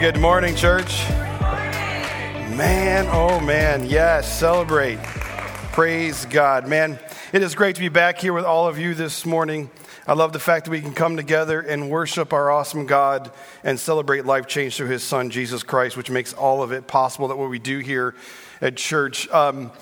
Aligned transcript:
good 0.00 0.20
morning, 0.20 0.54
church. 0.54 1.08
Man, 1.10 3.08
oh 3.10 3.40
man, 3.40 3.84
yes, 3.84 4.38
celebrate. 4.38 4.98
Praise 5.72 6.24
God. 6.26 6.68
Man, 6.68 7.00
it 7.32 7.42
is 7.42 7.56
great 7.56 7.74
to 7.74 7.80
be 7.80 7.88
back 7.88 8.18
here 8.20 8.32
with 8.32 8.44
all 8.44 8.68
of 8.68 8.78
you 8.78 8.94
this 8.94 9.26
morning. 9.26 9.68
I 10.06 10.12
love 10.12 10.32
the 10.32 10.38
fact 10.38 10.66
that 10.66 10.70
we 10.70 10.80
can 10.80 10.94
come 10.94 11.16
together 11.16 11.60
and 11.60 11.90
worship 11.90 12.32
our 12.32 12.48
awesome 12.48 12.86
God 12.86 13.32
and 13.64 13.78
celebrate 13.78 14.24
life 14.24 14.46
change 14.46 14.76
through 14.76 14.86
his 14.86 15.02
son, 15.02 15.30
Jesus 15.30 15.64
Christ, 15.64 15.96
which 15.96 16.10
makes 16.10 16.32
all 16.32 16.62
of 16.62 16.70
it 16.70 16.86
possible 16.86 17.26
that 17.26 17.36
what 17.36 17.50
we 17.50 17.58
do 17.58 17.80
here 17.80 18.14
at 18.60 18.76
church. 18.76 19.28
Um, 19.30 19.72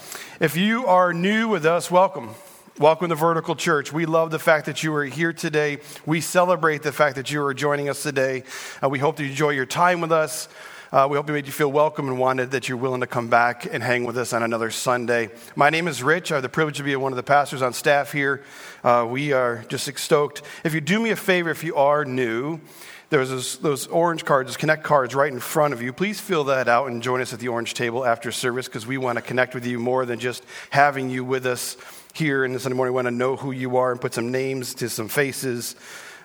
if 0.40 0.56
you 0.56 0.86
are 0.86 1.12
new 1.12 1.46
with 1.48 1.66
us, 1.66 1.90
welcome. 1.90 2.34
Welcome 2.78 3.08
to 3.08 3.14
Vertical 3.14 3.56
Church. 3.56 3.90
We 3.90 4.04
love 4.04 4.30
the 4.30 4.38
fact 4.38 4.66
that 4.66 4.82
you 4.82 4.94
are 4.96 5.04
here 5.06 5.32
today. 5.32 5.78
We 6.04 6.20
celebrate 6.20 6.82
the 6.82 6.92
fact 6.92 7.16
that 7.16 7.30
you 7.30 7.42
are 7.42 7.54
joining 7.54 7.88
us 7.88 8.02
today. 8.02 8.42
Uh, 8.82 8.90
we 8.90 8.98
hope 8.98 9.16
that 9.16 9.22
you 9.22 9.30
enjoy 9.30 9.50
your 9.52 9.64
time 9.64 10.02
with 10.02 10.12
us. 10.12 10.46
Uh, 10.92 11.06
we 11.10 11.16
hope 11.16 11.26
we 11.26 11.32
made 11.32 11.46
you 11.46 11.52
feel 11.52 11.72
welcome 11.72 12.06
and 12.06 12.18
wanted 12.18 12.50
that 12.50 12.68
you're 12.68 12.76
willing 12.76 13.00
to 13.00 13.06
come 13.06 13.28
back 13.28 13.64
and 13.64 13.82
hang 13.82 14.04
with 14.04 14.18
us 14.18 14.34
on 14.34 14.42
another 14.42 14.70
Sunday. 14.70 15.30
My 15.54 15.70
name 15.70 15.88
is 15.88 16.02
Rich. 16.02 16.30
I 16.30 16.34
have 16.34 16.42
the 16.42 16.50
privilege 16.50 16.76
to 16.76 16.82
be 16.82 16.94
one 16.96 17.12
of 17.12 17.16
the 17.16 17.22
pastors 17.22 17.62
on 17.62 17.72
staff 17.72 18.12
here. 18.12 18.44
Uh, 18.84 19.06
we 19.08 19.32
are 19.32 19.64
just 19.70 19.90
stoked. 19.98 20.42
If 20.62 20.74
you 20.74 20.82
do 20.82 21.00
me 21.00 21.08
a 21.08 21.16
favor, 21.16 21.48
if 21.48 21.64
you 21.64 21.76
are 21.76 22.04
new, 22.04 22.60
there's 23.08 23.30
those, 23.30 23.56
those, 23.58 23.86
orange 23.86 24.26
cards, 24.26 24.50
those 24.50 24.58
connect 24.58 24.84
cards 24.84 25.14
right 25.14 25.32
in 25.32 25.40
front 25.40 25.72
of 25.72 25.80
you. 25.80 25.94
Please 25.94 26.20
fill 26.20 26.44
that 26.44 26.68
out 26.68 26.88
and 26.88 27.02
join 27.02 27.22
us 27.22 27.32
at 27.32 27.38
the 27.38 27.48
orange 27.48 27.72
table 27.72 28.04
after 28.04 28.30
service 28.30 28.66
because 28.66 28.86
we 28.86 28.98
want 28.98 29.16
to 29.16 29.22
connect 29.22 29.54
with 29.54 29.64
you 29.64 29.78
more 29.78 30.04
than 30.04 30.18
just 30.18 30.44
having 30.68 31.08
you 31.08 31.24
with 31.24 31.46
us 31.46 31.76
here 32.16 32.46
in 32.46 32.54
the 32.54 32.58
Sunday 32.58 32.74
morning. 32.74 32.94
We 32.94 32.96
want 32.96 33.08
to 33.08 33.10
know 33.10 33.36
who 33.36 33.50
you 33.50 33.76
are 33.76 33.92
and 33.92 34.00
put 34.00 34.14
some 34.14 34.32
names 34.32 34.72
to 34.76 34.88
some 34.88 35.06
faces 35.06 35.76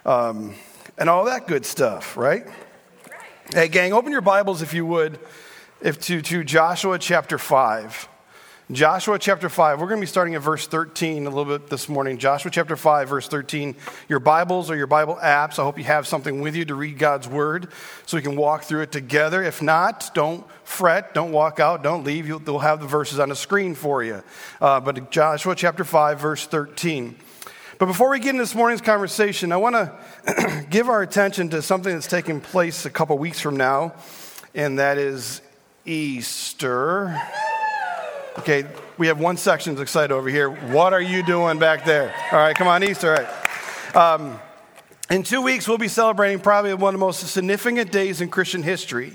um, 0.05 0.55
and 0.97 1.09
all 1.09 1.25
that 1.25 1.47
good 1.47 1.65
stuff, 1.65 2.15
right? 2.15 2.45
Hey, 3.53 3.67
gang, 3.67 3.91
open 3.91 4.13
your 4.13 4.21
Bibles 4.21 4.61
if 4.61 4.73
you 4.73 4.85
would, 4.85 5.19
if 5.81 5.99
to, 6.03 6.21
to 6.21 6.45
Joshua 6.45 6.97
chapter 6.97 7.37
5. 7.37 8.07
Joshua 8.71 9.19
chapter 9.19 9.49
5. 9.49 9.81
We're 9.81 9.87
going 9.87 9.99
to 9.99 10.01
be 10.01 10.07
starting 10.07 10.35
at 10.35 10.41
verse 10.41 10.65
13 10.65 11.27
a 11.27 11.29
little 11.29 11.57
bit 11.57 11.67
this 11.69 11.89
morning. 11.89 12.17
Joshua 12.17 12.49
chapter 12.49 12.77
5, 12.77 13.09
verse 13.09 13.27
13. 13.27 13.75
Your 14.07 14.19
Bibles 14.19 14.71
or 14.71 14.77
your 14.77 14.87
Bible 14.87 15.19
apps, 15.21 15.59
I 15.59 15.63
hope 15.63 15.77
you 15.77 15.83
have 15.83 16.07
something 16.07 16.39
with 16.39 16.55
you 16.55 16.63
to 16.65 16.75
read 16.75 16.97
God's 16.97 17.27
word 17.27 17.67
so 18.05 18.15
we 18.15 18.23
can 18.23 18.37
walk 18.37 18.63
through 18.63 18.83
it 18.83 18.91
together. 18.93 19.43
If 19.43 19.61
not, 19.61 20.11
don't 20.13 20.45
fret, 20.63 21.13
don't 21.13 21.33
walk 21.33 21.59
out, 21.59 21.83
don't 21.83 22.05
leave. 22.05 22.25
You'll, 22.25 22.39
they'll 22.39 22.59
have 22.59 22.79
the 22.79 22.87
verses 22.87 23.19
on 23.19 23.27
the 23.27 23.35
screen 23.35 23.75
for 23.75 24.03
you. 24.03 24.23
Uh, 24.61 24.79
but 24.79 25.11
Joshua 25.11 25.53
chapter 25.53 25.83
5, 25.83 26.21
verse 26.21 26.45
13. 26.45 27.17
But 27.77 27.87
before 27.87 28.09
we 28.09 28.19
get 28.19 28.29
into 28.29 28.43
this 28.43 28.55
morning's 28.55 28.81
conversation, 28.81 29.51
I 29.51 29.57
want 29.57 29.75
to 30.27 30.65
give 30.69 30.87
our 30.87 31.01
attention 31.01 31.49
to 31.49 31.61
something 31.61 31.93
that's 31.93 32.07
taking 32.07 32.39
place 32.39 32.85
a 32.85 32.89
couple 32.89 33.17
weeks 33.17 33.41
from 33.41 33.57
now, 33.57 33.95
and 34.55 34.79
that 34.79 34.97
is 34.97 35.41
Easter. 35.83 37.21
Okay, 38.39 38.65
we 38.97 39.07
have 39.07 39.19
one 39.19 39.35
section 39.35 39.75
that's 39.75 39.83
excited 39.83 40.13
over 40.13 40.29
here. 40.29 40.49
What 40.49 40.93
are 40.93 41.01
you 41.01 41.21
doing 41.21 41.59
back 41.59 41.83
there? 41.83 42.13
All 42.31 42.39
right, 42.39 42.55
come 42.55 42.67
on, 42.67 42.81
Easter. 42.81 43.11
All 43.13 43.23
right. 43.23 43.95
Um, 43.95 44.39
in 45.09 45.23
two 45.23 45.41
weeks, 45.41 45.67
we'll 45.67 45.77
be 45.77 45.89
celebrating 45.89 46.39
probably 46.39 46.73
one 46.73 46.93
of 46.93 46.99
the 46.99 47.05
most 47.05 47.27
significant 47.27 47.91
days 47.91 48.21
in 48.21 48.29
Christian 48.29 48.63
history. 48.63 49.13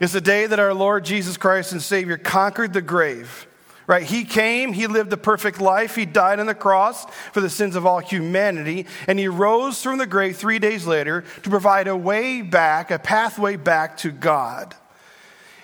It's 0.00 0.14
the 0.14 0.22
day 0.22 0.46
that 0.46 0.58
our 0.58 0.72
Lord 0.72 1.04
Jesus 1.04 1.36
Christ 1.36 1.72
and 1.72 1.82
Savior 1.82 2.16
conquered 2.16 2.72
the 2.72 2.80
grave. 2.80 3.46
Right? 3.86 4.04
He 4.04 4.24
came, 4.24 4.72
he 4.72 4.86
lived 4.86 5.10
the 5.10 5.16
perfect 5.18 5.60
life, 5.60 5.96
he 5.96 6.06
died 6.06 6.40
on 6.40 6.46
the 6.46 6.54
cross 6.54 7.04
for 7.32 7.40
the 7.40 7.50
sins 7.50 7.76
of 7.76 7.84
all 7.84 7.98
humanity, 7.98 8.86
and 9.06 9.18
he 9.18 9.26
rose 9.26 9.82
from 9.82 9.98
the 9.98 10.06
grave 10.06 10.36
three 10.36 10.60
days 10.60 10.86
later 10.86 11.24
to 11.42 11.50
provide 11.50 11.88
a 11.88 11.96
way 11.96 12.40
back, 12.40 12.90
a 12.90 12.98
pathway 12.98 13.56
back 13.56 13.96
to 13.98 14.10
God. 14.10 14.76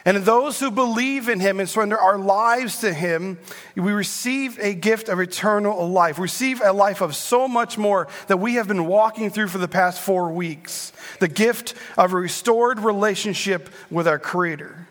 And 0.06 0.18
those 0.18 0.60
who 0.60 0.70
believe 0.70 1.28
in 1.28 1.40
him 1.40 1.58
and 1.58 1.68
surrender 1.68 1.98
our 1.98 2.16
lives 2.16 2.78
to 2.78 2.94
him, 2.94 3.38
we 3.74 3.90
receive 3.90 4.56
a 4.60 4.72
gift 4.72 5.08
of 5.08 5.18
eternal 5.18 5.88
life. 5.90 6.16
We 6.16 6.22
receive 6.22 6.62
a 6.62 6.72
life 6.72 7.00
of 7.00 7.16
so 7.16 7.48
much 7.48 7.76
more 7.76 8.06
that 8.28 8.36
we 8.36 8.54
have 8.54 8.68
been 8.68 8.86
walking 8.86 9.30
through 9.30 9.48
for 9.48 9.58
the 9.58 9.66
past 9.66 10.00
four 10.00 10.30
weeks. 10.30 10.92
The 11.18 11.26
gift 11.26 11.74
of 11.98 12.12
a 12.12 12.16
restored 12.16 12.78
relationship 12.78 13.68
with 13.90 14.06
our 14.06 14.20
Creator. 14.20 14.86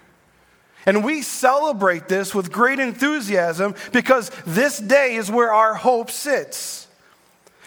And 0.86 1.02
we 1.02 1.22
celebrate 1.22 2.10
this 2.10 2.36
with 2.36 2.52
great 2.52 2.80
enthusiasm 2.80 3.74
because 3.94 4.30
this 4.46 4.78
day 4.78 5.16
is 5.16 5.32
where 5.32 5.54
our 5.54 5.76
hope 5.76 6.12
sits. 6.12 6.88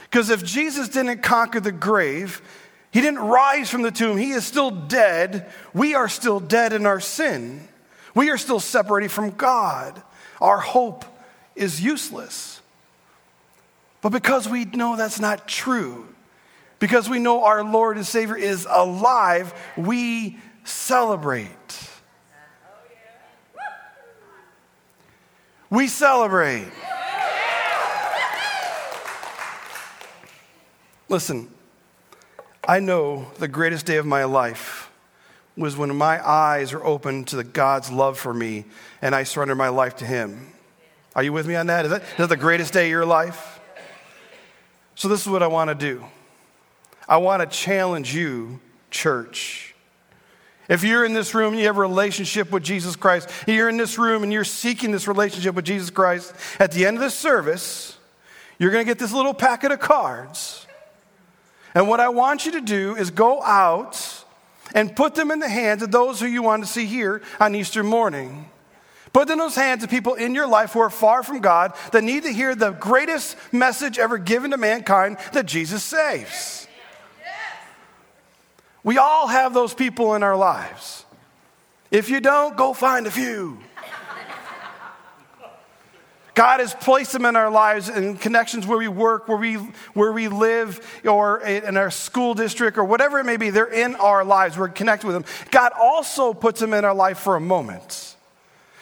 Because 0.02 0.28
if 0.28 0.44
Jesus 0.44 0.90
didn't 0.90 1.22
conquer 1.22 1.60
the 1.60 1.72
grave, 1.72 2.42
he 2.90 3.00
didn't 3.00 3.20
rise 3.20 3.68
from 3.70 3.82
the 3.82 3.90
tomb. 3.90 4.16
He 4.16 4.30
is 4.30 4.46
still 4.46 4.70
dead. 4.70 5.50
We 5.74 5.94
are 5.94 6.08
still 6.08 6.40
dead 6.40 6.72
in 6.72 6.86
our 6.86 7.00
sin. 7.00 7.68
We 8.14 8.30
are 8.30 8.38
still 8.38 8.60
separated 8.60 9.10
from 9.10 9.30
God. 9.30 10.02
Our 10.40 10.58
hope 10.58 11.04
is 11.54 11.80
useless. 11.80 12.62
But 14.00 14.10
because 14.10 14.48
we 14.48 14.64
know 14.64 14.96
that's 14.96 15.20
not 15.20 15.46
true, 15.46 16.06
because 16.78 17.10
we 17.10 17.18
know 17.18 17.44
our 17.44 17.64
Lord 17.64 17.96
and 17.96 18.06
Savior 18.06 18.36
is 18.36 18.66
alive, 18.70 19.52
we 19.76 20.38
celebrate. 20.64 21.48
We 25.70 25.88
celebrate. 25.88 26.68
Listen, 31.08 31.50
I 32.68 32.80
know 32.80 33.26
the 33.38 33.48
greatest 33.48 33.86
day 33.86 33.96
of 33.96 34.04
my 34.04 34.24
life 34.24 34.90
was 35.56 35.74
when 35.74 35.96
my 35.96 36.24
eyes 36.24 36.74
are 36.74 36.84
open 36.84 37.24
to 37.24 37.36
the 37.36 37.42
God's 37.42 37.90
love 37.90 38.18
for 38.18 38.34
me 38.34 38.66
and 39.00 39.14
I 39.14 39.22
surrender 39.22 39.54
my 39.54 39.70
life 39.70 39.96
to 39.96 40.04
Him. 40.04 40.52
Are 41.16 41.22
you 41.22 41.32
with 41.32 41.46
me 41.46 41.56
on 41.56 41.68
that? 41.68 41.86
Is 41.86 41.90
that, 41.90 42.02
is 42.02 42.16
that 42.18 42.28
the 42.28 42.36
greatest 42.36 42.74
day 42.74 42.84
of 42.84 42.90
your 42.90 43.06
life? 43.06 43.58
So, 44.96 45.08
this 45.08 45.22
is 45.22 45.28
what 45.28 45.42
I 45.42 45.46
want 45.46 45.70
to 45.70 45.74
do. 45.74 46.04
I 47.08 47.16
want 47.16 47.40
to 47.40 47.46
challenge 47.56 48.14
you, 48.14 48.60
church. 48.90 49.74
If 50.68 50.84
you're 50.84 51.06
in 51.06 51.14
this 51.14 51.34
room 51.34 51.54
and 51.54 51.60
you 51.60 51.66
have 51.68 51.78
a 51.78 51.80
relationship 51.80 52.52
with 52.52 52.62
Jesus 52.62 52.96
Christ, 52.96 53.30
you're 53.46 53.70
in 53.70 53.78
this 53.78 53.96
room 53.96 54.22
and 54.22 54.30
you're 54.30 54.44
seeking 54.44 54.90
this 54.90 55.08
relationship 55.08 55.54
with 55.54 55.64
Jesus 55.64 55.88
Christ, 55.88 56.34
at 56.60 56.72
the 56.72 56.84
end 56.84 56.98
of 56.98 57.02
this 57.02 57.14
service, 57.14 57.96
you're 58.58 58.70
going 58.70 58.84
to 58.84 58.90
get 58.90 58.98
this 58.98 59.14
little 59.14 59.32
packet 59.32 59.72
of 59.72 59.80
cards. 59.80 60.66
And 61.78 61.86
what 61.86 62.00
I 62.00 62.08
want 62.08 62.44
you 62.44 62.50
to 62.50 62.60
do 62.60 62.96
is 62.96 63.12
go 63.12 63.40
out 63.40 64.24
and 64.74 64.96
put 64.96 65.14
them 65.14 65.30
in 65.30 65.38
the 65.38 65.48
hands 65.48 65.80
of 65.80 65.92
those 65.92 66.18
who 66.18 66.26
you 66.26 66.42
want 66.42 66.64
to 66.64 66.68
see 66.68 66.86
here 66.86 67.22
on 67.38 67.54
Easter 67.54 67.84
morning. 67.84 68.50
Put 69.12 69.30
in 69.30 69.38
those 69.38 69.54
hands 69.54 69.84
of 69.84 69.88
people 69.88 70.14
in 70.14 70.34
your 70.34 70.48
life 70.48 70.72
who 70.72 70.80
are 70.80 70.90
far 70.90 71.22
from 71.22 71.40
God 71.40 71.72
that 71.92 72.02
need 72.02 72.24
to 72.24 72.32
hear 72.32 72.56
the 72.56 72.72
greatest 72.72 73.36
message 73.52 73.96
ever 73.96 74.18
given 74.18 74.50
to 74.50 74.56
mankind 74.56 75.18
that 75.34 75.46
Jesus 75.46 75.84
saves. 75.84 76.66
We 78.82 78.98
all 78.98 79.28
have 79.28 79.54
those 79.54 79.72
people 79.72 80.16
in 80.16 80.24
our 80.24 80.36
lives. 80.36 81.04
If 81.92 82.10
you 82.10 82.18
don't, 82.18 82.56
go 82.56 82.74
find 82.74 83.06
a 83.06 83.10
few. 83.12 83.56
God 86.38 86.60
has 86.60 86.72
placed 86.72 87.10
them 87.10 87.24
in 87.24 87.34
our 87.34 87.50
lives 87.50 87.88
in 87.88 88.16
connections 88.16 88.64
where 88.64 88.78
we 88.78 88.86
work, 88.86 89.26
where 89.26 89.36
we, 89.36 89.54
where 89.94 90.12
we 90.12 90.28
live, 90.28 91.00
or 91.04 91.40
in 91.40 91.76
our 91.76 91.90
school 91.90 92.32
district, 92.32 92.78
or 92.78 92.84
whatever 92.84 93.18
it 93.18 93.24
may 93.24 93.36
be. 93.36 93.50
They're 93.50 93.66
in 93.66 93.96
our 93.96 94.24
lives. 94.24 94.56
We're 94.56 94.68
connected 94.68 95.08
with 95.08 95.16
them. 95.16 95.24
God 95.50 95.72
also 95.76 96.32
puts 96.32 96.60
them 96.60 96.74
in 96.74 96.84
our 96.84 96.94
life 96.94 97.18
for 97.18 97.34
a 97.34 97.40
moment. 97.40 98.14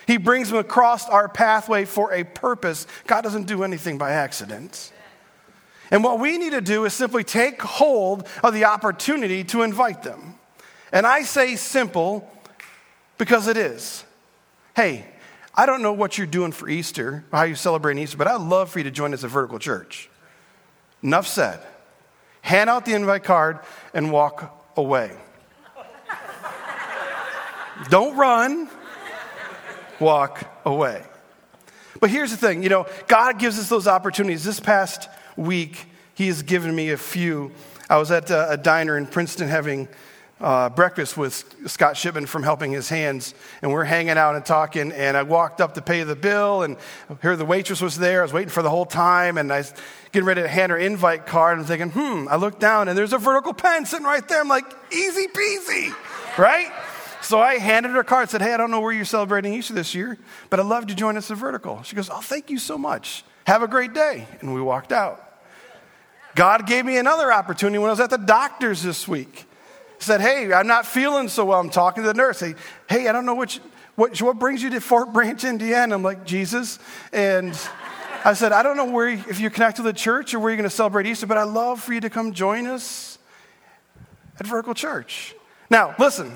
He 0.06 0.18
brings 0.18 0.50
them 0.50 0.58
across 0.58 1.08
our 1.08 1.30
pathway 1.30 1.86
for 1.86 2.12
a 2.12 2.24
purpose. 2.24 2.86
God 3.06 3.22
doesn't 3.22 3.46
do 3.46 3.64
anything 3.64 3.96
by 3.96 4.10
accident. 4.10 4.92
And 5.90 6.04
what 6.04 6.20
we 6.20 6.36
need 6.36 6.52
to 6.52 6.60
do 6.60 6.84
is 6.84 6.92
simply 6.92 7.24
take 7.24 7.62
hold 7.62 8.28
of 8.44 8.52
the 8.52 8.66
opportunity 8.66 9.44
to 9.44 9.62
invite 9.62 10.02
them. 10.02 10.34
And 10.92 11.06
I 11.06 11.22
say 11.22 11.56
simple 11.56 12.30
because 13.16 13.48
it 13.48 13.56
is. 13.56 14.04
Hey, 14.74 15.06
I 15.56 15.64
don't 15.64 15.80
know 15.80 15.92
what 15.92 16.18
you're 16.18 16.26
doing 16.26 16.52
for 16.52 16.68
Easter, 16.68 17.24
how 17.32 17.44
you 17.44 17.54
celebrate 17.54 17.96
Easter, 17.98 18.18
but 18.18 18.26
I'd 18.26 18.40
love 18.40 18.70
for 18.70 18.78
you 18.78 18.84
to 18.84 18.90
join 18.90 19.14
us 19.14 19.24
at 19.24 19.30
Vertical 19.30 19.58
Church. 19.58 20.10
Enough 21.02 21.26
said. 21.26 21.60
Hand 22.42 22.68
out 22.68 22.84
the 22.84 22.92
invite 22.92 23.24
card 23.24 23.60
and 23.94 24.12
walk 24.12 24.70
away. 24.76 25.16
don't 27.88 28.16
run, 28.16 28.68
walk 29.98 30.44
away. 30.64 31.02
But 32.00 32.10
here's 32.10 32.30
the 32.30 32.36
thing 32.36 32.62
you 32.62 32.68
know, 32.68 32.86
God 33.06 33.38
gives 33.38 33.58
us 33.58 33.68
those 33.68 33.88
opportunities. 33.88 34.44
This 34.44 34.60
past 34.60 35.08
week, 35.36 35.86
He 36.14 36.26
has 36.26 36.42
given 36.42 36.74
me 36.74 36.90
a 36.90 36.98
few. 36.98 37.52
I 37.88 37.96
was 37.96 38.10
at 38.10 38.30
a, 38.30 38.52
a 38.52 38.56
diner 38.56 38.98
in 38.98 39.06
Princeton 39.06 39.48
having 39.48 39.88
uh, 40.40 40.68
breakfast 40.68 41.16
with 41.16 41.56
Scott 41.66 41.96
Shipman 41.96 42.26
from 42.26 42.42
Helping 42.42 42.72
His 42.72 42.88
Hands, 42.88 43.34
and 43.62 43.72
we're 43.72 43.84
hanging 43.84 44.18
out 44.18 44.34
and 44.36 44.44
talking. 44.44 44.92
And 44.92 45.16
I 45.16 45.22
walked 45.22 45.60
up 45.60 45.74
to 45.74 45.82
pay 45.82 46.02
the 46.02 46.16
bill, 46.16 46.62
and 46.62 46.76
here 47.22 47.36
the 47.36 47.44
waitress 47.44 47.80
was 47.80 47.96
there. 47.96 48.20
I 48.20 48.22
was 48.22 48.32
waiting 48.32 48.50
for 48.50 48.62
the 48.62 48.70
whole 48.70 48.84
time, 48.84 49.38
and 49.38 49.52
I 49.52 49.58
was 49.58 49.72
getting 50.12 50.26
ready 50.26 50.42
to 50.42 50.48
hand 50.48 50.72
her 50.72 50.78
invite 50.78 51.26
card. 51.26 51.58
And 51.58 51.62
I'm 51.62 51.66
thinking, 51.66 51.90
hmm. 51.90 52.28
I 52.28 52.36
look 52.36 52.60
down, 52.60 52.88
and 52.88 52.98
there's 52.98 53.14
a 53.14 53.18
vertical 53.18 53.54
pen 53.54 53.86
sitting 53.86 54.06
right 54.06 54.26
there. 54.28 54.40
I'm 54.40 54.48
like, 54.48 54.66
easy 54.92 55.26
peasy, 55.28 55.94
right? 56.36 56.70
So 57.22 57.40
I 57.40 57.58
handed 57.58 57.92
her 57.92 58.00
a 58.00 58.04
card, 58.04 58.28
said, 58.28 58.42
Hey, 58.42 58.52
I 58.52 58.56
don't 58.56 58.70
know 58.70 58.80
where 58.80 58.92
you're 58.92 59.04
celebrating 59.04 59.54
Easter 59.54 59.74
this 59.74 59.94
year, 59.94 60.18
but 60.48 60.60
I'd 60.60 60.66
love 60.66 60.86
to 60.88 60.94
join 60.94 61.16
us 61.16 61.30
at 61.30 61.38
Vertical. 61.38 61.82
She 61.82 61.96
goes, 61.96 62.08
Oh, 62.08 62.20
thank 62.20 62.50
you 62.50 62.58
so 62.58 62.78
much. 62.78 63.24
Have 63.46 63.62
a 63.62 63.68
great 63.68 63.94
day. 63.94 64.28
And 64.40 64.54
we 64.54 64.60
walked 64.60 64.92
out. 64.92 65.22
God 66.36 66.66
gave 66.66 66.84
me 66.84 66.98
another 66.98 67.32
opportunity 67.32 67.78
when 67.78 67.88
I 67.88 67.92
was 67.92 68.00
at 68.00 68.10
the 68.10 68.18
doctor's 68.18 68.82
this 68.82 69.08
week. 69.08 69.46
Said, 69.98 70.20
Hey, 70.20 70.52
I'm 70.52 70.66
not 70.66 70.86
feeling 70.86 71.28
so 71.28 71.44
well. 71.46 71.60
I'm 71.60 71.70
talking 71.70 72.02
to 72.02 72.08
the 72.08 72.14
nurse. 72.14 72.40
Hey, 72.40 72.54
hey 72.88 73.08
I 73.08 73.12
don't 73.12 73.26
know 73.26 73.34
which, 73.34 73.60
what, 73.94 74.20
what 74.20 74.38
brings 74.38 74.62
you 74.62 74.70
to 74.70 74.80
Fort 74.80 75.12
Branch, 75.12 75.42
Indiana? 75.42 75.94
I'm 75.94 76.02
like, 76.02 76.24
Jesus. 76.24 76.78
And 77.12 77.58
I 78.24 78.34
said, 78.34 78.52
I 78.52 78.62
don't 78.62 78.76
know 78.76 78.90
where, 78.90 79.08
if 79.08 79.40
you're 79.40 79.50
connected 79.50 79.82
to 79.82 79.82
the 79.82 79.92
church 79.92 80.34
or 80.34 80.40
where 80.40 80.50
you're 80.50 80.56
going 80.56 80.68
to 80.68 80.74
celebrate 80.74 81.06
Easter, 81.06 81.26
but 81.26 81.38
I'd 81.38 81.44
love 81.44 81.82
for 81.82 81.94
you 81.94 82.00
to 82.00 82.10
come 82.10 82.32
join 82.32 82.66
us 82.66 83.18
at 84.38 84.46
Vertical 84.46 84.74
Church. 84.74 85.34
Now, 85.70 85.94
listen, 85.98 86.32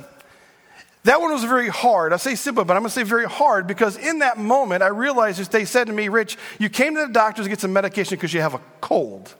that 1.05 1.21
one 1.21 1.33
was 1.33 1.45
very 1.45 1.69
hard. 1.69 2.13
I 2.13 2.17
say 2.17 2.35
simple, 2.35 2.65
but 2.65 2.77
I'm 2.77 2.83
going 2.83 2.91
to 2.91 2.95
say 2.95 3.03
very 3.03 3.25
hard 3.25 3.67
because 3.67 3.97
in 3.97 4.19
that 4.19 4.39
moment, 4.39 4.83
I 4.83 4.89
realized 4.89 5.41
that 5.41 5.51
they 5.51 5.65
said 5.65 5.87
to 5.87 5.93
me, 5.93 6.09
Rich, 6.09 6.37
you 6.59 6.69
came 6.69 6.95
to 6.95 7.07
the 7.07 7.13
doctor 7.13 7.43
to 7.43 7.49
get 7.49 7.61
some 7.61 7.73
medication 7.73 8.17
because 8.17 8.35
you 8.35 8.41
have 8.41 8.55
a 8.55 8.61
cold. 8.81 9.35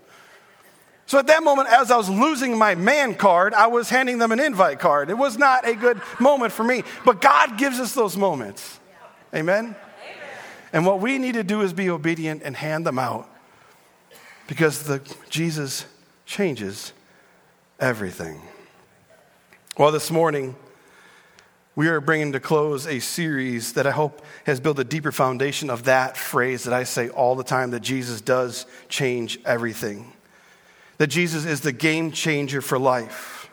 So 1.11 1.19
at 1.19 1.27
that 1.27 1.43
moment, 1.43 1.69
as 1.69 1.91
I 1.91 1.97
was 1.97 2.09
losing 2.09 2.57
my 2.57 2.77
man 2.77 3.17
card, 3.17 3.53
I 3.53 3.67
was 3.67 3.91
handing 3.91 4.19
them 4.19 4.31
an 4.31 4.39
invite 4.39 4.79
card. 4.79 5.11
It 5.11 5.19
was 5.19 5.37
not 5.37 5.67
a 5.67 5.75
good 5.75 6.01
moment 6.21 6.53
for 6.53 6.63
me, 6.63 6.85
but 7.05 7.21
God 7.21 7.59
gives 7.59 7.81
us 7.81 7.97
those 7.97 8.17
moments. 8.17 8.79
Amen? 9.35 9.65
Amen? 9.65 9.77
And 10.73 10.87
what 10.87 11.01
we 11.01 11.19
need 11.19 11.35
to 11.35 11.43
do 11.43 11.63
is 11.63 11.73
be 11.73 11.91
obedient 11.91 12.43
and 12.45 12.55
hand 12.55 12.87
them 12.87 12.97
out 12.97 13.29
because 14.47 14.85
the, 14.85 15.01
Jesus 15.29 15.85
changes 16.27 16.93
everything. 17.81 18.41
Well, 19.77 19.91
this 19.91 20.13
morning, 20.13 20.55
we 21.75 21.89
are 21.89 22.01
bringing 22.01 22.31
to 22.35 22.41
close 22.41 22.87
a 22.87 23.01
series 23.01 23.73
that 23.73 23.85
I 23.85 23.91
hope 23.91 24.25
has 24.45 24.61
built 24.61 24.79
a 24.79 24.85
deeper 24.85 25.11
foundation 25.11 25.71
of 25.71 25.87
that 25.87 26.17
phrase 26.17 26.63
that 26.63 26.73
I 26.73 26.85
say 26.85 27.09
all 27.09 27.35
the 27.35 27.43
time 27.43 27.73
that 27.73 27.81
Jesus 27.81 28.21
does 28.21 28.65
change 28.89 29.41
everything 29.45 30.13
that 31.01 31.07
Jesus 31.07 31.47
is 31.47 31.63
the 31.63 31.73
game 31.73 32.13
changer 32.13 32.61
for 32.61 32.79
life. 32.79 33.49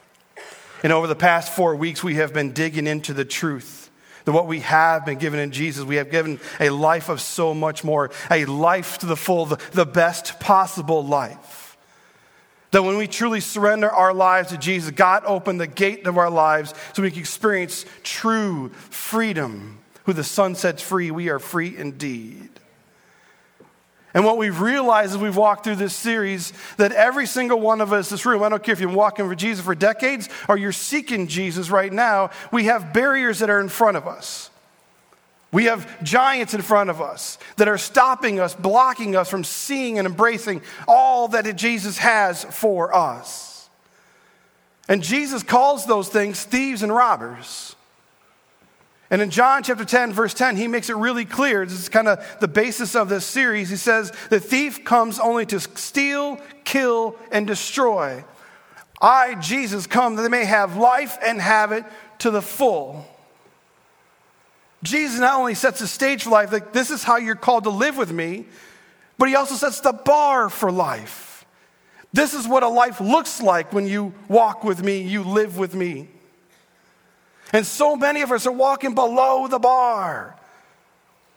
And 0.83 0.91
over 0.91 1.07
the 1.07 1.15
past 1.15 1.49
four 1.55 1.77
weeks, 1.77 2.03
we 2.03 2.15
have 2.15 2.33
been 2.33 2.51
digging 2.51 2.87
into 2.87 3.13
the 3.13 3.23
truth 3.23 3.89
that 4.25 4.33
what 4.33 4.47
we 4.47 4.59
have 4.59 5.05
been 5.05 5.17
given 5.17 5.39
in 5.39 5.51
Jesus, 5.51 5.85
we 5.85 5.95
have 5.95 6.11
given 6.11 6.41
a 6.59 6.69
life 6.69 7.07
of 7.07 7.21
so 7.21 7.53
much 7.53 7.85
more, 7.85 8.11
a 8.29 8.43
life 8.43 8.97
to 8.97 9.05
the 9.05 9.15
full, 9.15 9.45
the, 9.45 9.85
best 9.85 10.41
possible 10.41 11.05
life. 11.05 11.77
That 12.71 12.83
when 12.83 12.97
we 12.97 13.07
truly 13.07 13.39
surrender 13.39 13.89
our 13.89 14.13
lives 14.13 14.49
to 14.49 14.57
Jesus, 14.57 14.91
God 14.91 15.23
opened 15.25 15.61
the 15.61 15.67
gate 15.67 16.05
of 16.05 16.17
our 16.17 16.29
lives 16.29 16.73
so 16.91 17.01
we 17.01 17.11
can 17.11 17.21
experience 17.21 17.85
true 18.03 18.71
freedom. 18.89 19.79
Who 20.03 20.11
the 20.11 20.25
Son 20.25 20.53
sets 20.53 20.83
free, 20.83 21.11
we 21.11 21.29
are 21.29 21.39
free 21.39 21.77
indeed. 21.77 22.56
And 24.17 24.25
what 24.25 24.39
we've 24.39 24.61
realized 24.61 25.11
as 25.11 25.19
we've 25.19 25.37
walked 25.37 25.63
through 25.63 25.75
this 25.75 25.93
series, 25.93 26.51
that 26.77 26.91
every 26.91 27.27
single 27.27 27.59
one 27.59 27.81
of 27.81 27.93
us 27.93 28.09
this 28.09 28.25
room, 28.25 28.41
I 28.41 28.49
don't 28.49 28.63
care 28.63 28.73
if 28.73 28.81
you've 28.81 28.89
been 28.89 28.97
walking 28.97 29.29
for 29.29 29.35
Jesus 29.35 29.63
for 29.63 29.75
decades 29.75 30.27
or 30.49 30.57
you're 30.57 30.71
seeking 30.71 31.27
Jesus 31.27 31.69
right 31.69 31.93
now, 31.93 32.31
we 32.51 32.63
have 32.63 32.93
barriers 32.93 33.37
that 33.37 33.51
are 33.51 33.59
in 33.59 33.69
front 33.69 33.95
of 33.95 34.07
us. 34.07 34.49
We 35.51 35.65
have 35.65 36.03
giants 36.03 36.55
in 36.55 36.63
front 36.63 36.89
of 36.89 36.99
us 36.99 37.37
that 37.57 37.67
are 37.67 37.77
stopping 37.77 38.39
us, 38.39 38.55
blocking 38.55 39.15
us 39.15 39.29
from 39.29 39.43
seeing 39.43 39.99
and 39.99 40.07
embracing 40.07 40.63
all 40.87 41.27
that 41.27 41.55
Jesus 41.55 41.99
has 41.99 42.43
for 42.43 42.95
us. 42.95 43.69
And 44.89 45.03
Jesus 45.03 45.43
calls 45.43 45.85
those 45.85 46.09
things 46.09 46.43
thieves 46.43 46.81
and 46.81 46.91
robbers. 46.91 47.75
And 49.09 49.21
in 49.21 49.29
John 49.29 49.63
chapter 49.63 49.85
10, 49.85 50.11
verse 50.11 50.33
10, 50.33 50.57
he 50.57 50.67
makes 50.67 50.89
it 50.89 50.95
really 50.97 51.23
clear. 51.23 51.65
This 51.65 51.79
is 51.79 51.89
kind 51.89 52.09
of 52.09 52.25
the 52.41 52.47
basis 52.47 52.95
of 52.95 53.07
this 53.07 53.25
series. 53.25 53.69
He 53.69 53.77
says, 53.77 54.11
The 54.29 54.39
thief 54.39 54.83
comes 54.83 55.17
only 55.17 55.45
to 55.47 55.59
steal, 55.59 56.41
kill, 56.65 57.15
and 57.31 57.47
destroy. 57.47 58.25
I, 59.01 59.35
Jesus, 59.35 59.87
come 59.87 60.15
that 60.15 60.23
they 60.23 60.29
may 60.29 60.45
have 60.45 60.75
life 60.75 61.17
and 61.23 61.39
have 61.39 61.71
it 61.71 61.85
to 62.19 62.31
the 62.31 62.41
full. 62.41 63.05
Jesus 64.83 65.19
not 65.19 65.39
only 65.39 65.53
sets 65.53 65.79
the 65.79 65.87
stage 65.87 66.23
for 66.23 66.29
life, 66.29 66.51
like 66.51 66.73
this 66.73 66.89
is 66.89 67.03
how 67.03 67.17
you're 67.17 67.35
called 67.35 67.63
to 67.63 67.69
live 67.69 67.97
with 67.97 68.11
me, 68.11 68.45
but 69.17 69.29
he 69.29 69.35
also 69.35 69.55
sets 69.55 69.79
the 69.79 69.93
bar 69.93 70.49
for 70.49 70.71
life. 70.71 71.45
This 72.13 72.33
is 72.33 72.47
what 72.47 72.63
a 72.63 72.67
life 72.67 72.99
looks 72.99 73.41
like 73.41 73.73
when 73.73 73.87
you 73.87 74.13
walk 74.27 74.63
with 74.63 74.83
me, 74.83 75.01
you 75.01 75.23
live 75.23 75.57
with 75.57 75.73
me. 75.75 76.09
And 77.53 77.65
so 77.65 77.95
many 77.95 78.21
of 78.21 78.31
us 78.31 78.45
are 78.45 78.51
walking 78.51 78.93
below 78.95 79.47
the 79.47 79.59
bar. 79.59 80.35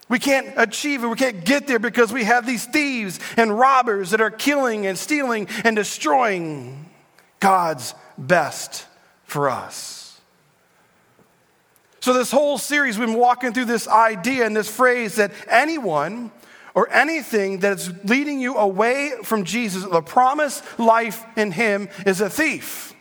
We 0.09 0.19
can't 0.19 0.53
achieve 0.57 1.05
it. 1.05 1.07
We 1.07 1.15
can't 1.15 1.45
get 1.45 1.69
there 1.69 1.79
because 1.79 2.12
we 2.12 2.25
have 2.25 2.45
these 2.45 2.67
thieves 2.67 3.21
and 3.37 3.57
robbers 3.57 4.11
that 4.11 4.21
are 4.21 4.31
killing 4.31 4.87
and 4.87 4.99
stealing 4.99 5.47
and 5.62 5.77
destroying 5.77 6.91
God's 7.39 7.95
best 8.19 8.87
for 9.25 9.49
us. 9.49 10.21
So, 12.01 12.12
this 12.12 12.31
whole 12.31 12.59
series, 12.59 12.99
we've 12.99 13.09
been 13.09 13.19
walking 13.19 13.53
through 13.53 13.67
this 13.67 13.87
idea 13.87 14.47
and 14.47 14.57
this 14.57 14.75
phrase 14.75 15.17
that 15.17 15.33
anyone 15.47 16.33
or 16.75 16.91
anything 16.91 17.61
that's 17.61 17.91
leading 18.05 18.41
you 18.41 18.57
away 18.57 19.12
from 19.23 19.45
Jesus, 19.45 19.85
the 19.85 20.03
promised 20.03 20.65
life 20.79 21.25
in 21.37 21.53
Him, 21.53 21.89
is 22.07 22.21
a 22.21 22.31
thief 22.31 22.95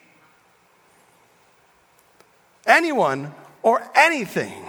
anyone 2.69 3.33
or 3.62 3.81
anything. 3.95 4.66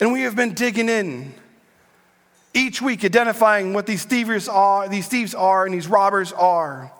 And 0.00 0.12
we 0.12 0.22
have 0.22 0.34
been 0.34 0.54
digging 0.54 0.88
in 0.88 1.34
each 2.54 2.82
week, 2.82 3.04
identifying 3.04 3.72
what 3.72 3.86
these 3.86 4.04
thieves 4.04 4.48
are, 4.48 4.88
these 4.88 5.08
thieves 5.08 5.34
are, 5.34 5.64
and 5.64 5.74
these 5.74 5.86
robbers 5.86 6.32
are, 6.32 6.92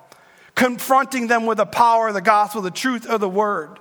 confronting 0.54 1.26
them 1.26 1.46
with 1.46 1.58
the 1.58 1.66
power 1.66 2.08
of 2.08 2.14
the 2.14 2.20
gospel, 2.20 2.62
the 2.62 2.70
truth 2.70 3.06
of 3.06 3.20
the 3.20 3.28
word. 3.28 3.78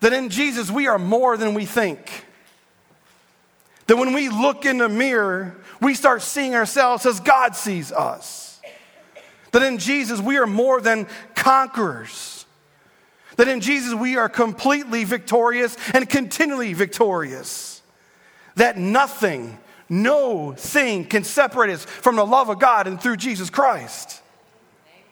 That 0.00 0.12
in 0.12 0.28
Jesus 0.28 0.70
we 0.70 0.86
are 0.86 0.98
more 0.98 1.36
than 1.36 1.54
we 1.54 1.64
think. 1.64 2.26
That 3.86 3.96
when 3.96 4.12
we 4.12 4.28
look 4.28 4.64
in 4.64 4.78
the 4.78 4.88
mirror, 4.88 5.56
we 5.80 5.94
start 5.94 6.22
seeing 6.22 6.54
ourselves 6.54 7.06
as 7.06 7.20
God 7.20 7.54
sees 7.56 7.92
us. 7.92 8.60
That 9.52 9.62
in 9.62 9.78
Jesus 9.78 10.20
we 10.20 10.38
are 10.38 10.46
more 10.46 10.80
than 10.80 11.06
conquerors. 11.34 12.35
That 13.36 13.48
in 13.48 13.60
Jesus 13.60 13.94
we 13.94 14.16
are 14.16 14.28
completely 14.28 15.04
victorious 15.04 15.76
and 15.92 16.08
continually 16.08 16.72
victorious. 16.72 17.82
That 18.56 18.78
nothing, 18.78 19.58
no 19.88 20.52
thing 20.52 21.04
can 21.04 21.24
separate 21.24 21.70
us 21.70 21.84
from 21.84 22.16
the 22.16 22.26
love 22.26 22.48
of 22.48 22.58
God 22.58 22.86
and 22.86 23.00
through 23.00 23.18
Jesus 23.18 23.50
Christ. 23.50 24.22
Amen. 24.88 25.04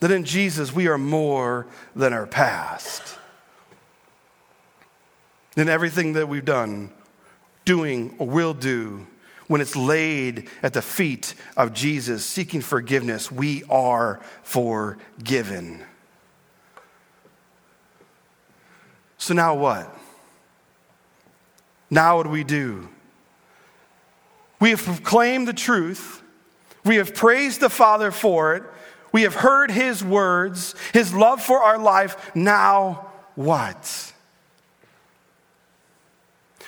That 0.00 0.10
in 0.10 0.24
Jesus 0.24 0.72
we 0.72 0.86
are 0.86 0.98
more 0.98 1.66
than 1.96 2.12
our 2.12 2.26
past. 2.26 3.16
Than 5.54 5.68
everything 5.68 6.12
that 6.12 6.28
we've 6.28 6.44
done, 6.44 6.92
doing, 7.64 8.14
or 8.18 8.26
will 8.26 8.54
do 8.54 9.06
when 9.48 9.60
it's 9.60 9.74
laid 9.74 10.48
at 10.62 10.74
the 10.74 10.82
feet 10.82 11.34
of 11.56 11.72
Jesus 11.72 12.24
seeking 12.24 12.60
forgiveness, 12.60 13.32
we 13.32 13.64
are 13.64 14.20
forgiven. 14.42 15.82
So 19.16 19.34
now 19.34 19.54
what? 19.54 19.92
Now 21.90 22.18
what 22.18 22.24
do 22.24 22.28
we 22.28 22.44
do? 22.44 22.88
We 24.60 24.70
have 24.70 24.82
proclaimed 24.82 25.48
the 25.48 25.52
truth. 25.52 26.22
We 26.84 26.96
have 26.96 27.14
praised 27.14 27.60
the 27.60 27.70
Father 27.70 28.10
for 28.10 28.54
it. 28.54 28.62
We 29.12 29.22
have 29.22 29.34
heard 29.34 29.70
his 29.70 30.04
words, 30.04 30.74
his 30.92 31.14
love 31.14 31.42
for 31.42 31.62
our 31.62 31.78
life. 31.78 32.34
Now 32.34 33.10
what? 33.34 34.12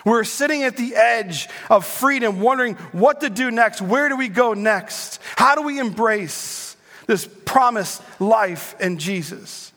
We're 0.05 0.25
sitting 0.25 0.63
at 0.63 0.77
the 0.77 0.95
edge 0.95 1.49
of 1.69 1.85
freedom, 1.85 2.41
wondering 2.41 2.75
what 2.93 3.21
to 3.21 3.31
do 3.31 3.51
next. 3.51 3.83
Where 3.83 4.09
do 4.09 4.17
we 4.17 4.29
go 4.29 4.55
next? 4.55 5.21
How 5.37 5.55
do 5.55 5.63
we 5.63 5.79
embrace 5.79 6.77
this 7.07 7.29
promised 7.45 8.03
life 8.21 8.75
in 8.81 8.99
Jesus? 8.99 9.73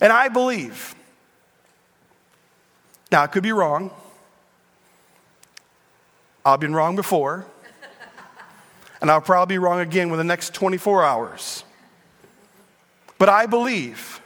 And 0.00 0.12
I 0.12 0.28
believe, 0.28 0.94
now 3.10 3.22
I 3.22 3.26
could 3.26 3.42
be 3.42 3.52
wrong. 3.52 3.90
I've 6.44 6.60
been 6.60 6.74
wrong 6.74 6.94
before, 6.94 7.44
and 9.00 9.10
I'll 9.10 9.20
probably 9.20 9.54
be 9.54 9.58
wrong 9.58 9.80
again 9.80 10.10
within 10.10 10.26
the 10.26 10.32
next 10.32 10.54
24 10.54 11.02
hours. 11.02 11.64
But 13.18 13.28
I 13.28 13.46
believe 13.46 14.20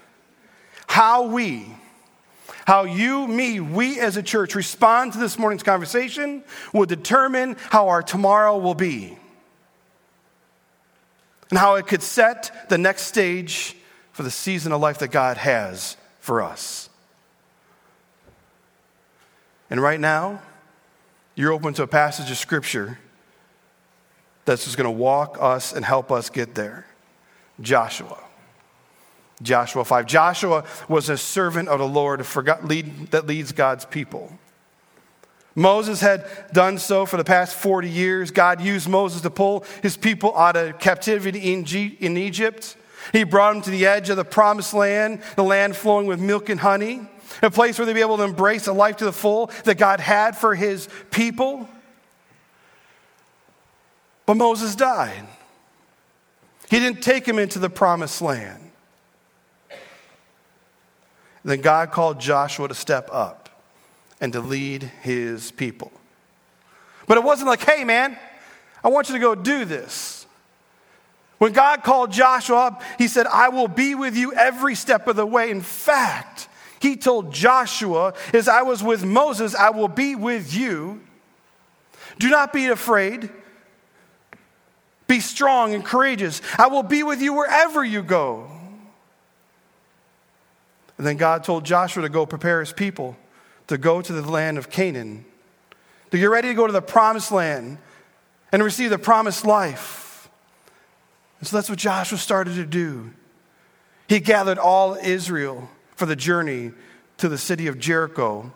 how 0.87 1.29
we 1.29 1.67
how 2.71 2.85
you, 2.85 3.27
me, 3.27 3.59
we 3.59 3.99
as 3.99 4.17
a 4.17 4.23
church 4.23 4.55
respond 4.55 5.13
to 5.13 5.19
this 5.19 5.37
morning's 5.37 5.65
conversation 5.65 6.45
will 6.73 6.87
determine 6.87 7.57
how 7.59 7.89
our 7.89 8.01
tomorrow 8.01 8.57
will 8.57 8.77
be 8.77 9.19
and 11.51 11.59
how 11.59 11.75
it 11.75 11.89
could 11.89 12.01
set 12.01 12.69
the 12.69 12.79
next 12.79 13.07
stage 13.07 13.75
for 14.13 14.23
the 14.23 14.31
season 14.31 14.71
of 14.71 14.81
life 14.81 15.01
that 15.01 15.11
God 15.11 15.37
has 15.37 15.97
for 16.21 16.43
us. 16.43 16.89
And 19.69 19.83
right 19.83 19.99
now, 19.99 20.41
you're 21.35 21.53
open 21.53 21.75
to 21.75 21.83
a 21.83 21.89
passage 21.89 22.31
of 22.31 22.37
scripture 22.37 23.01
that's 24.45 24.63
just 24.63 24.77
going 24.77 24.85
to 24.85 24.97
walk 24.97 25.39
us 25.41 25.73
and 25.73 25.85
help 25.85 26.13
us 26.13 26.31
get 26.31 26.55
there. 26.55 26.87
Joshua. 27.61 28.30
Joshua 29.43 29.85
5. 29.85 30.07
Joshua 30.07 30.65
was 30.89 31.09
a 31.09 31.17
servant 31.17 31.69
of 31.69 31.79
the 31.79 31.89
Lord 31.89 32.21
that 32.21 33.25
leads 33.27 33.53
God's 33.53 33.85
people. 33.87 34.39
Moses 35.55 36.01
had 36.01 36.27
done 36.53 36.79
so 36.79 37.05
for 37.07 37.17
the 37.17 37.25
past 37.25 37.57
40 37.57 37.89
years. 37.89 38.31
God 38.31 38.61
used 38.61 38.89
Moses 38.89 39.23
to 39.23 39.31
pull 39.31 39.65
his 39.83 39.97
people 39.97 40.37
out 40.37 40.57
of 40.57 40.79
captivity 40.79 41.53
in 41.53 42.17
Egypt. 42.17 42.77
He 43.13 43.25
brought 43.25 43.55
them 43.55 43.63
to 43.63 43.71
the 43.71 43.87
edge 43.87 44.11
of 44.11 44.17
the 44.17 44.25
promised 44.25 44.75
land, 44.75 45.23
the 45.37 45.43
land 45.43 45.75
flowing 45.75 46.07
with 46.07 46.21
milk 46.21 46.51
and 46.51 46.61
honey, 46.61 47.01
a 47.43 47.51
place 47.51 47.79
where 47.79 47.87
they'd 47.87 47.95
be 47.95 48.01
able 48.01 48.19
to 48.19 48.23
embrace 48.23 48.67
a 48.67 48.73
life 48.73 48.99
to 48.99 49.05
the 49.05 49.13
full 49.13 49.51
that 49.65 49.77
God 49.77 50.01
had 50.01 50.37
for 50.37 50.55
his 50.55 50.89
people. 51.11 51.69
But 54.27 54.37
Moses 54.37 54.77
died. 54.77 55.27
He 56.69 56.79
didn't 56.79 57.03
take 57.03 57.27
him 57.27 57.39
into 57.39 57.59
the 57.59 57.71
promised 57.71 58.23
land. 58.23 58.70
Then 61.45 61.61
God 61.61 61.91
called 61.91 62.21
Joshua 62.21 62.69
to 62.69 62.75
step 62.75 63.09
up 63.13 63.49
and 64.21 64.33
to 64.33 64.41
lead 64.41 64.83
his 65.03 65.51
people. 65.53 65.91
But 67.07 67.17
it 67.17 67.25
wasn't 67.25 67.49
like, 67.49 67.63
hey, 67.63 67.85
man, 67.85 68.19
I 68.85 68.89
want 68.89 69.09
you 69.09 69.15
to 69.15 69.21
go 69.21 69.35
do 69.35 69.65
this. 69.65 70.27
When 71.39 71.53
God 71.53 71.83
called 71.83 72.13
Joshua 72.13 72.67
up, 72.67 72.83
he 72.99 73.09
said, 73.09 73.27
I 73.27 73.49
will 73.49 73.69
be 73.69 73.95
with 73.95 74.15
you 74.15 74.35
every 74.35 74.75
step 74.75 75.09
of 75.09 75.17
the 75.17 75.25
way. 75.25 75.51
In 75.51 75.63
fact, 75.63 76.49
he 76.81 76.97
told 76.97 77.33
Joshua, 77.33 78.13
as 78.35 78.47
I 78.47 78.63
was 78.63 78.83
with 78.83 79.05
Moses, 79.05 79.55
I 79.55 79.71
will 79.71 79.89
be 79.89 80.15
with 80.15 80.55
you. 80.55 81.01
Do 82.19 82.29
not 82.29 82.53
be 82.53 82.67
afraid. 82.67 83.31
Be 85.07 85.21
strong 85.21 85.75
and 85.75 85.83
courageous. 85.83 86.43
I 86.59 86.67
will 86.67 86.83
be 86.83 87.03
with 87.03 87.23
you 87.23 87.33
wherever 87.33 87.83
you 87.83 88.03
go. 88.03 88.51
And 91.01 91.07
then 91.07 91.17
God 91.17 91.45
told 91.45 91.65
Joshua 91.65 92.03
to 92.03 92.11
go 92.11 92.27
prepare 92.27 92.61
his 92.61 92.75
people 92.75 93.17
to 93.69 93.79
go 93.79 94.03
to 94.03 94.13
the 94.13 94.21
land 94.21 94.59
of 94.59 94.69
Canaan, 94.69 95.25
to 96.11 96.19
get 96.19 96.27
ready 96.27 96.49
to 96.49 96.55
go 96.55 96.67
to 96.67 96.75
the 96.75 96.83
promised 96.83 97.33
land 97.33 97.79
and 98.53 98.63
receive 98.63 98.91
the 98.91 98.99
promised 98.99 99.47
life. 99.47 100.29
And 101.39 101.49
so 101.49 101.57
that's 101.57 101.71
what 101.71 101.79
Joshua 101.79 102.19
started 102.19 102.57
to 102.57 102.67
do. 102.67 103.13
He 104.11 104.21
gathered 104.21 104.59
all 104.59 104.95
Israel 104.95 105.71
for 105.97 106.05
the 106.05 106.17
journey 106.17 106.73
to 107.17 107.31
the 107.31 107.39
city 107.39 107.67
of 107.67 107.79
Jericho, 107.79 108.53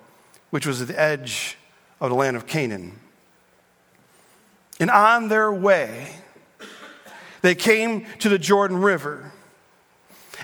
which 0.50 0.66
was 0.66 0.82
at 0.82 0.88
the 0.88 1.00
edge 1.00 1.56
of 1.98 2.10
the 2.10 2.14
land 2.14 2.36
of 2.36 2.46
Canaan. 2.46 3.00
And 4.78 4.90
on 4.90 5.28
their 5.28 5.50
way, 5.50 6.14
they 7.40 7.54
came 7.54 8.04
to 8.18 8.28
the 8.28 8.38
Jordan 8.38 8.82
River. 8.82 9.32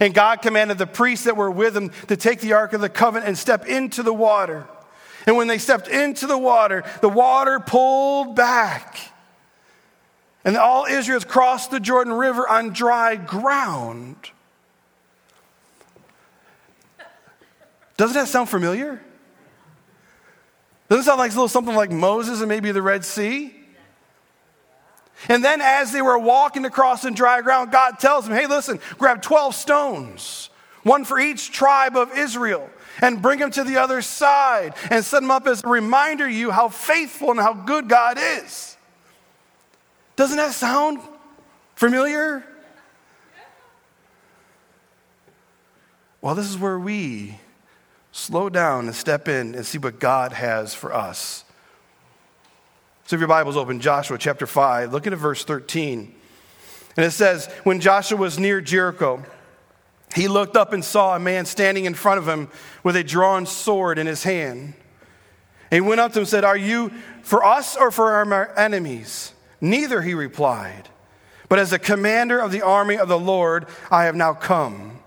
And 0.00 0.14
God 0.14 0.40
commanded 0.40 0.78
the 0.78 0.86
priests 0.86 1.26
that 1.26 1.36
were 1.36 1.50
with 1.50 1.76
him 1.76 1.90
to 2.08 2.16
take 2.16 2.40
the 2.40 2.54
Ark 2.54 2.72
of 2.72 2.80
the 2.80 2.88
Covenant 2.88 3.28
and 3.28 3.38
step 3.38 3.66
into 3.66 4.02
the 4.02 4.14
water. 4.14 4.66
And 5.26 5.36
when 5.36 5.46
they 5.46 5.58
stepped 5.58 5.88
into 5.88 6.26
the 6.26 6.38
water, 6.38 6.82
the 7.02 7.08
water 7.08 7.60
pulled 7.60 8.34
back. 8.34 8.98
And 10.42 10.56
all 10.56 10.86
Israel 10.86 11.20
crossed 11.20 11.70
the 11.70 11.78
Jordan 11.78 12.14
River 12.14 12.48
on 12.48 12.70
dry 12.70 13.16
ground. 13.16 14.16
Doesn't 17.98 18.14
that 18.14 18.28
sound 18.28 18.48
familiar? 18.48 19.02
Doesn't 20.88 21.02
it 21.02 21.04
sound 21.04 21.18
like 21.18 21.32
a 21.32 21.34
little 21.34 21.48
something 21.48 21.74
like 21.74 21.90
Moses 21.90 22.40
and 22.40 22.48
maybe 22.48 22.72
the 22.72 22.80
Red 22.80 23.04
Sea? 23.04 23.54
And 25.28 25.44
then, 25.44 25.60
as 25.60 25.92
they 25.92 26.02
were 26.02 26.18
walking 26.18 26.64
across 26.64 27.02
the 27.02 27.10
dry 27.10 27.42
ground, 27.42 27.70
God 27.72 27.98
tells 27.98 28.26
them, 28.26 28.34
Hey, 28.34 28.46
listen, 28.46 28.80
grab 28.98 29.22
12 29.22 29.54
stones, 29.54 30.50
one 30.82 31.04
for 31.04 31.18
each 31.18 31.52
tribe 31.52 31.96
of 31.96 32.16
Israel, 32.16 32.70
and 33.02 33.20
bring 33.20 33.38
them 33.38 33.50
to 33.52 33.64
the 33.64 33.76
other 33.76 34.02
side 34.02 34.74
and 34.90 35.04
set 35.04 35.20
them 35.20 35.30
up 35.30 35.46
as 35.46 35.62
a 35.62 35.68
reminder 35.68 36.26
to 36.26 36.32
you 36.32 36.50
how 36.50 36.68
faithful 36.68 37.30
and 37.30 37.40
how 37.40 37.52
good 37.52 37.88
God 37.88 38.18
is. 38.18 38.76
Doesn't 40.16 40.36
that 40.36 40.52
sound 40.52 41.00
familiar? 41.74 42.44
Well, 46.20 46.34
this 46.34 46.46
is 46.46 46.58
where 46.58 46.78
we 46.78 47.38
slow 48.12 48.50
down 48.50 48.86
and 48.86 48.94
step 48.94 49.28
in 49.28 49.54
and 49.54 49.64
see 49.64 49.78
what 49.78 49.98
God 49.98 50.32
has 50.32 50.74
for 50.74 50.92
us. 50.92 51.44
So 53.10 53.16
if 53.16 53.20
your 53.20 53.26
Bible's 53.26 53.56
open, 53.56 53.80
Joshua 53.80 54.18
chapter 54.18 54.46
5, 54.46 54.92
look 54.92 55.04
at 55.04 55.12
verse 55.14 55.42
13. 55.42 56.14
And 56.96 57.04
it 57.04 57.10
says, 57.10 57.48
When 57.64 57.80
Joshua 57.80 58.16
was 58.16 58.38
near 58.38 58.60
Jericho, 58.60 59.24
he 60.14 60.28
looked 60.28 60.56
up 60.56 60.72
and 60.72 60.84
saw 60.84 61.16
a 61.16 61.18
man 61.18 61.44
standing 61.44 61.86
in 61.86 61.94
front 61.94 62.18
of 62.18 62.28
him 62.28 62.48
with 62.84 62.94
a 62.94 63.02
drawn 63.02 63.46
sword 63.46 63.98
in 63.98 64.06
his 64.06 64.22
hand. 64.22 64.74
And 65.72 65.74
he 65.74 65.80
went 65.80 66.00
up 66.00 66.12
to 66.12 66.20
him 66.20 66.22
and 66.22 66.28
said, 66.28 66.44
Are 66.44 66.56
you 66.56 66.92
for 67.22 67.44
us 67.44 67.76
or 67.76 67.90
for 67.90 68.12
our 68.12 68.56
enemies? 68.56 69.32
Neither, 69.60 70.02
he 70.02 70.14
replied. 70.14 70.88
But 71.48 71.58
as 71.58 71.70
the 71.70 71.80
commander 71.80 72.38
of 72.38 72.52
the 72.52 72.62
army 72.62 72.96
of 72.96 73.08
the 73.08 73.18
Lord, 73.18 73.66
I 73.90 74.04
have 74.04 74.14
now 74.14 74.34
come. 74.34 74.99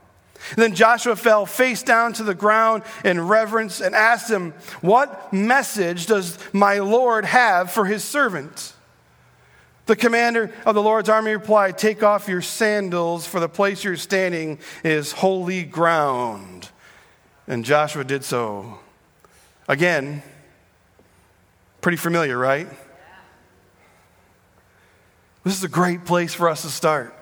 Then 0.55 0.75
Joshua 0.75 1.15
fell 1.15 1.45
face 1.45 1.83
down 1.83 2.13
to 2.13 2.23
the 2.23 2.35
ground 2.35 2.83
in 3.03 3.27
reverence 3.27 3.81
and 3.81 3.95
asked 3.95 4.29
him, 4.29 4.53
What 4.81 5.33
message 5.33 6.05
does 6.05 6.38
my 6.53 6.79
Lord 6.79 7.25
have 7.25 7.71
for 7.71 7.85
his 7.85 8.03
servant? 8.03 8.73
The 9.85 9.95
commander 9.95 10.51
of 10.65 10.75
the 10.75 10.81
Lord's 10.81 11.09
army 11.09 11.31
replied, 11.31 11.77
Take 11.77 12.03
off 12.03 12.27
your 12.27 12.41
sandals, 12.41 13.27
for 13.27 13.39
the 13.39 13.50
place 13.50 13.83
you're 13.83 13.97
standing 13.97 14.59
is 14.83 15.12
holy 15.12 15.63
ground. 15.63 16.69
And 17.47 17.65
Joshua 17.65 18.03
did 18.03 18.23
so. 18.23 18.79
Again, 19.67 20.23
pretty 21.81 21.97
familiar, 21.97 22.38
right? 22.38 22.67
This 25.43 25.57
is 25.57 25.63
a 25.63 25.69
great 25.69 26.05
place 26.05 26.33
for 26.33 26.47
us 26.47 26.62
to 26.62 26.69
start. 26.69 27.13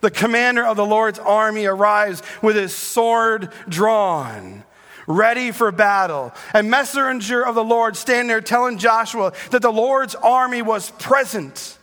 The 0.00 0.10
commander 0.10 0.64
of 0.64 0.76
the 0.76 0.86
Lord's 0.86 1.18
army 1.18 1.66
arrives 1.66 2.22
with 2.42 2.56
his 2.56 2.74
sword 2.74 3.50
drawn, 3.68 4.64
ready 5.06 5.52
for 5.52 5.72
battle. 5.72 6.32
A 6.54 6.62
messenger 6.62 7.44
of 7.44 7.54
the 7.54 7.64
Lord 7.64 7.96
standing 7.96 8.28
there 8.28 8.40
telling 8.40 8.78
Joshua 8.78 9.32
that 9.50 9.62
the 9.62 9.72
Lord's 9.72 10.14
army 10.14 10.62
was 10.62 10.90
present. 10.92 11.78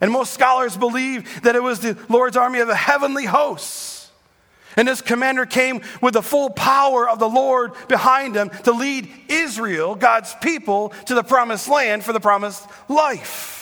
And 0.00 0.12
most 0.12 0.34
scholars 0.34 0.76
believe 0.76 1.42
that 1.42 1.56
it 1.56 1.62
was 1.62 1.80
the 1.80 1.96
Lord's 2.08 2.36
army 2.36 2.58
of 2.58 2.68
the 2.68 2.74
heavenly 2.76 3.24
hosts. 3.24 4.10
And 4.76 4.86
this 4.86 5.00
commander 5.00 5.46
came 5.46 5.80
with 6.02 6.12
the 6.12 6.22
full 6.22 6.50
power 6.50 7.08
of 7.08 7.18
the 7.18 7.28
Lord 7.28 7.72
behind 7.88 8.36
him 8.36 8.50
to 8.64 8.72
lead 8.72 9.10
Israel, 9.28 9.94
God's 9.94 10.34
people, 10.42 10.90
to 11.06 11.14
the 11.14 11.24
promised 11.24 11.66
land 11.66 12.04
for 12.04 12.12
the 12.12 12.20
promised 12.20 12.62
life. 12.90 13.55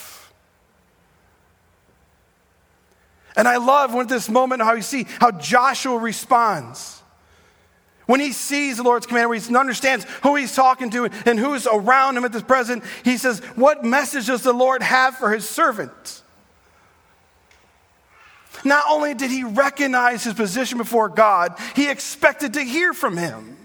And 3.37 3.49
I 3.49 3.57
love 3.57 3.95
when 3.95 4.07
this 4.07 4.29
moment 4.29 4.62
how 4.62 4.75
you 4.75 4.83
see 4.83 5.07
how 5.21 5.31
Joshua 5.33 5.99
responds. 5.99 7.03
When 8.07 8.21
he 8.21 8.33
sees 8.33 8.76
the 8.76 8.83
Lord's 8.83 9.07
command, 9.07 9.31
where 9.31 9.38
he 9.38 9.57
understands 9.57 10.05
who 10.23 10.37
he's 10.37 10.55
talking 10.55 10.91
to 10.91 11.07
and 11.26 11.38
who's 11.38 11.67
around 11.67 12.17
him 12.17 12.25
at 12.25 12.33
this 12.33 12.43
present, 12.43 12.85
he 13.03 13.17
says, 13.17 13.41
What 13.57 13.83
message 13.83 14.26
does 14.26 14.43
the 14.43 14.53
Lord 14.53 14.83
have 14.83 15.17
for 15.17 15.31
his 15.33 15.49
servant? 15.49 16.23
Not 18.62 18.85
only 18.88 19.14
did 19.14 19.31
he 19.31 19.45
recognize 19.45 20.25
his 20.25 20.35
position 20.35 20.79
before 20.79 21.09
God, 21.09 21.59
he 21.75 21.91
expected 21.91 22.55
to 22.55 22.62
hear 22.62 22.93
from 22.93 23.17
him. 23.17 23.57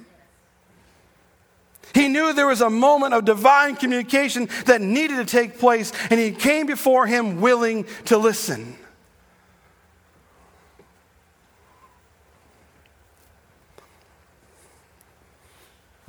He 1.93 2.07
knew 2.07 2.33
there 2.33 2.47
was 2.47 2.61
a 2.61 2.69
moment 2.69 3.13
of 3.13 3.25
divine 3.25 3.75
communication 3.75 4.49
that 4.65 4.81
needed 4.81 5.17
to 5.17 5.25
take 5.25 5.57
place, 5.59 5.91
and 6.09 6.19
he 6.19 6.31
came 6.31 6.65
before 6.65 7.07
him 7.07 7.41
willing 7.41 7.85
to 8.05 8.17
listen. 8.17 8.77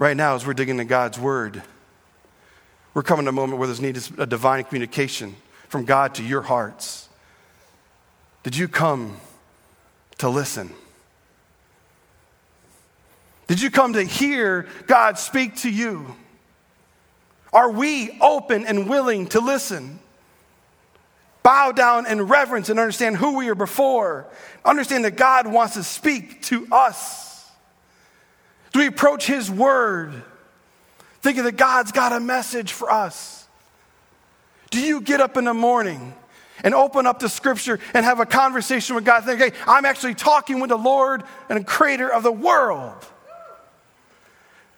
Right 0.00 0.16
now 0.16 0.34
as 0.34 0.46
we're 0.46 0.54
digging 0.54 0.78
into 0.78 0.86
God's 0.86 1.18
Word. 1.20 1.62
We're 2.94 3.02
coming 3.02 3.26
to 3.26 3.28
a 3.28 3.32
moment 3.32 3.58
where 3.58 3.68
there's 3.68 3.82
need 3.82 4.02
a 4.18 4.26
divine 4.26 4.64
communication 4.64 5.36
from 5.68 5.84
God 5.84 6.14
to 6.14 6.24
your 6.24 6.40
hearts. 6.40 7.08
Did 8.42 8.56
you 8.56 8.66
come 8.66 9.18
to 10.18 10.30
listen? 10.30 10.70
Did 13.46 13.60
you 13.60 13.70
come 13.70 13.92
to 13.92 14.02
hear 14.02 14.66
God 14.86 15.18
speak 15.18 15.56
to 15.56 15.70
you? 15.70 16.16
Are 17.52 17.70
we 17.70 18.18
open 18.20 18.64
and 18.64 18.88
willing 18.88 19.26
to 19.28 19.40
listen? 19.40 20.00
bow 21.42 21.72
down 21.72 22.06
in 22.06 22.22
reverence 22.22 22.68
and 22.68 22.78
understand 22.78 23.16
who 23.16 23.36
we 23.36 23.48
are 23.48 23.54
before. 23.54 24.26
Understand 24.64 25.04
that 25.04 25.16
God 25.16 25.46
wants 25.46 25.74
to 25.74 25.82
speak 25.82 26.42
to 26.42 26.66
us. 26.70 27.29
Do 28.72 28.80
we 28.80 28.86
approach 28.86 29.26
His 29.26 29.50
Word 29.50 30.22
thinking 31.22 31.44
that 31.44 31.56
God's 31.56 31.92
got 31.92 32.12
a 32.12 32.20
message 32.20 32.72
for 32.72 32.90
us? 32.90 33.46
Do 34.70 34.80
you 34.80 35.00
get 35.00 35.20
up 35.20 35.36
in 35.36 35.44
the 35.44 35.54
morning 35.54 36.14
and 36.62 36.74
open 36.74 37.06
up 37.06 37.18
the 37.18 37.28
scripture 37.28 37.80
and 37.94 38.04
have 38.04 38.20
a 38.20 38.26
conversation 38.26 38.94
with 38.94 39.04
God, 39.04 39.24
think, 39.24 39.40
hey, 39.40 39.52
I'm 39.66 39.84
actually 39.84 40.14
talking 40.14 40.60
with 40.60 40.70
the 40.70 40.78
Lord 40.78 41.24
and 41.48 41.66
creator 41.66 42.12
of 42.12 42.22
the 42.22 42.32
world? 42.32 43.04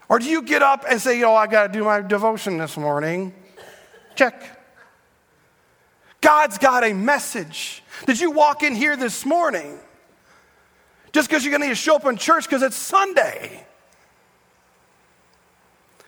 Or 0.08 0.18
do 0.18 0.26
you 0.26 0.42
get 0.42 0.62
up 0.62 0.84
and 0.88 1.00
say, 1.00 1.22
oh, 1.22 1.34
I 1.34 1.46
got 1.46 1.66
to 1.66 1.72
do 1.72 1.84
my 1.84 2.00
devotion 2.00 2.58
this 2.58 2.76
morning? 2.76 3.34
Check. 4.14 4.58
God's 6.20 6.58
got 6.58 6.84
a 6.84 6.92
message. 6.92 7.82
Did 8.06 8.20
you 8.20 8.30
walk 8.30 8.62
in 8.62 8.74
here 8.74 8.96
this 8.96 9.26
morning 9.26 9.78
just 11.12 11.28
because 11.28 11.44
you're 11.44 11.56
going 11.56 11.68
to 11.68 11.74
show 11.74 11.96
up 11.96 12.06
in 12.06 12.16
church 12.16 12.44
because 12.44 12.62
it's 12.62 12.76
Sunday? 12.76 13.66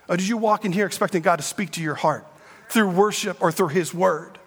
Or 0.07 0.17
did 0.17 0.27
you 0.27 0.37
walk 0.37 0.65
in 0.65 0.71
here 0.71 0.85
expecting 0.85 1.21
God 1.21 1.37
to 1.37 1.43
speak 1.43 1.71
to 1.71 1.81
your 1.81 1.95
heart 1.95 2.25
through 2.69 2.89
worship 2.89 3.41
or 3.41 3.51
through 3.51 3.69
His 3.69 3.93
Word? 3.93 4.37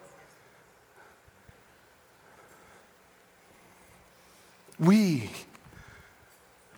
We 4.78 5.30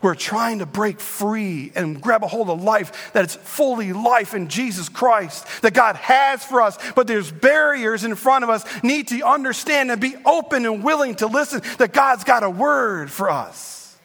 who 0.00 0.08
are 0.08 0.14
trying 0.14 0.60
to 0.60 0.66
break 0.66 0.98
free 0.98 1.72
and 1.74 2.00
grab 2.00 2.24
a 2.24 2.26
hold 2.26 2.48
of 2.48 2.62
life 2.62 3.12
that 3.12 3.24
it's 3.24 3.36
fully 3.36 3.92
life 3.92 4.34
in 4.34 4.48
Jesus 4.48 4.88
Christ 4.88 5.46
that 5.62 5.74
God 5.74 5.96
has 5.96 6.42
for 6.42 6.62
us, 6.62 6.78
but 6.94 7.06
there's 7.06 7.30
barriers 7.30 8.02
in 8.04 8.14
front 8.14 8.42
of 8.42 8.50
us, 8.50 8.64
need 8.82 9.08
to 9.08 9.20
understand 9.22 9.90
and 9.90 10.00
be 10.00 10.16
open 10.24 10.64
and 10.64 10.82
willing 10.82 11.16
to 11.16 11.26
listen 11.26 11.60
that 11.78 11.92
God's 11.92 12.24
got 12.24 12.42
a 12.42 12.50
word 12.50 13.10
for 13.10 13.30
us, 13.30 13.98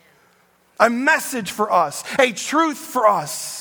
a 0.79 0.89
message 0.89 1.51
for 1.51 1.72
us, 1.72 2.03
a 2.20 2.34
truth 2.34 2.77
for 2.77 3.08
us. 3.08 3.54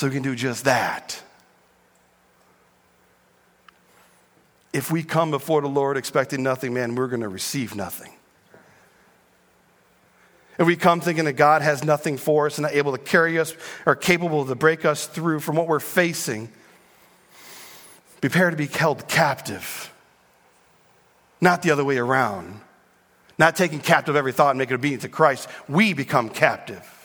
So 0.00 0.06
we 0.06 0.14
can 0.14 0.22
do 0.22 0.34
just 0.34 0.64
that. 0.64 1.22
if 4.72 4.90
we 4.90 5.02
come 5.02 5.30
before 5.30 5.60
the 5.60 5.68
Lord 5.68 5.96
expecting 5.96 6.42
nothing, 6.42 6.72
man, 6.72 6.94
we're 6.94 7.08
going 7.08 7.22
to 7.22 7.28
receive 7.28 7.74
nothing. 7.74 8.12
If 10.58 10.66
we 10.66 10.76
come 10.76 11.00
thinking 11.00 11.24
that 11.24 11.32
God 11.32 11.62
has 11.62 11.84
nothing 11.84 12.18
for 12.18 12.46
us 12.46 12.58
and 12.58 12.62
not 12.62 12.72
able 12.72 12.92
to 12.92 12.98
carry 12.98 13.38
us 13.38 13.54
or 13.86 13.96
capable 13.96 14.44
to 14.44 14.54
break 14.54 14.84
us 14.84 15.06
through 15.06 15.40
from 15.40 15.56
what 15.56 15.66
we're 15.66 15.80
facing, 15.80 16.50
prepare 18.20 18.50
to 18.50 18.56
be 18.56 18.66
held 18.66 19.08
captive. 19.08 19.92
Not 21.40 21.62
the 21.62 21.70
other 21.70 21.84
way 21.84 21.96
around. 21.96 22.60
Not 23.38 23.56
taking 23.56 23.80
captive 23.80 24.16
every 24.16 24.32
thought 24.32 24.50
and 24.50 24.58
making 24.58 24.74
obedient 24.74 25.02
to 25.02 25.08
Christ. 25.08 25.48
We 25.68 25.94
become 25.94 26.28
captive. 26.28 26.99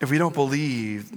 If 0.00 0.10
we 0.10 0.18
don't 0.18 0.34
believe 0.34 1.10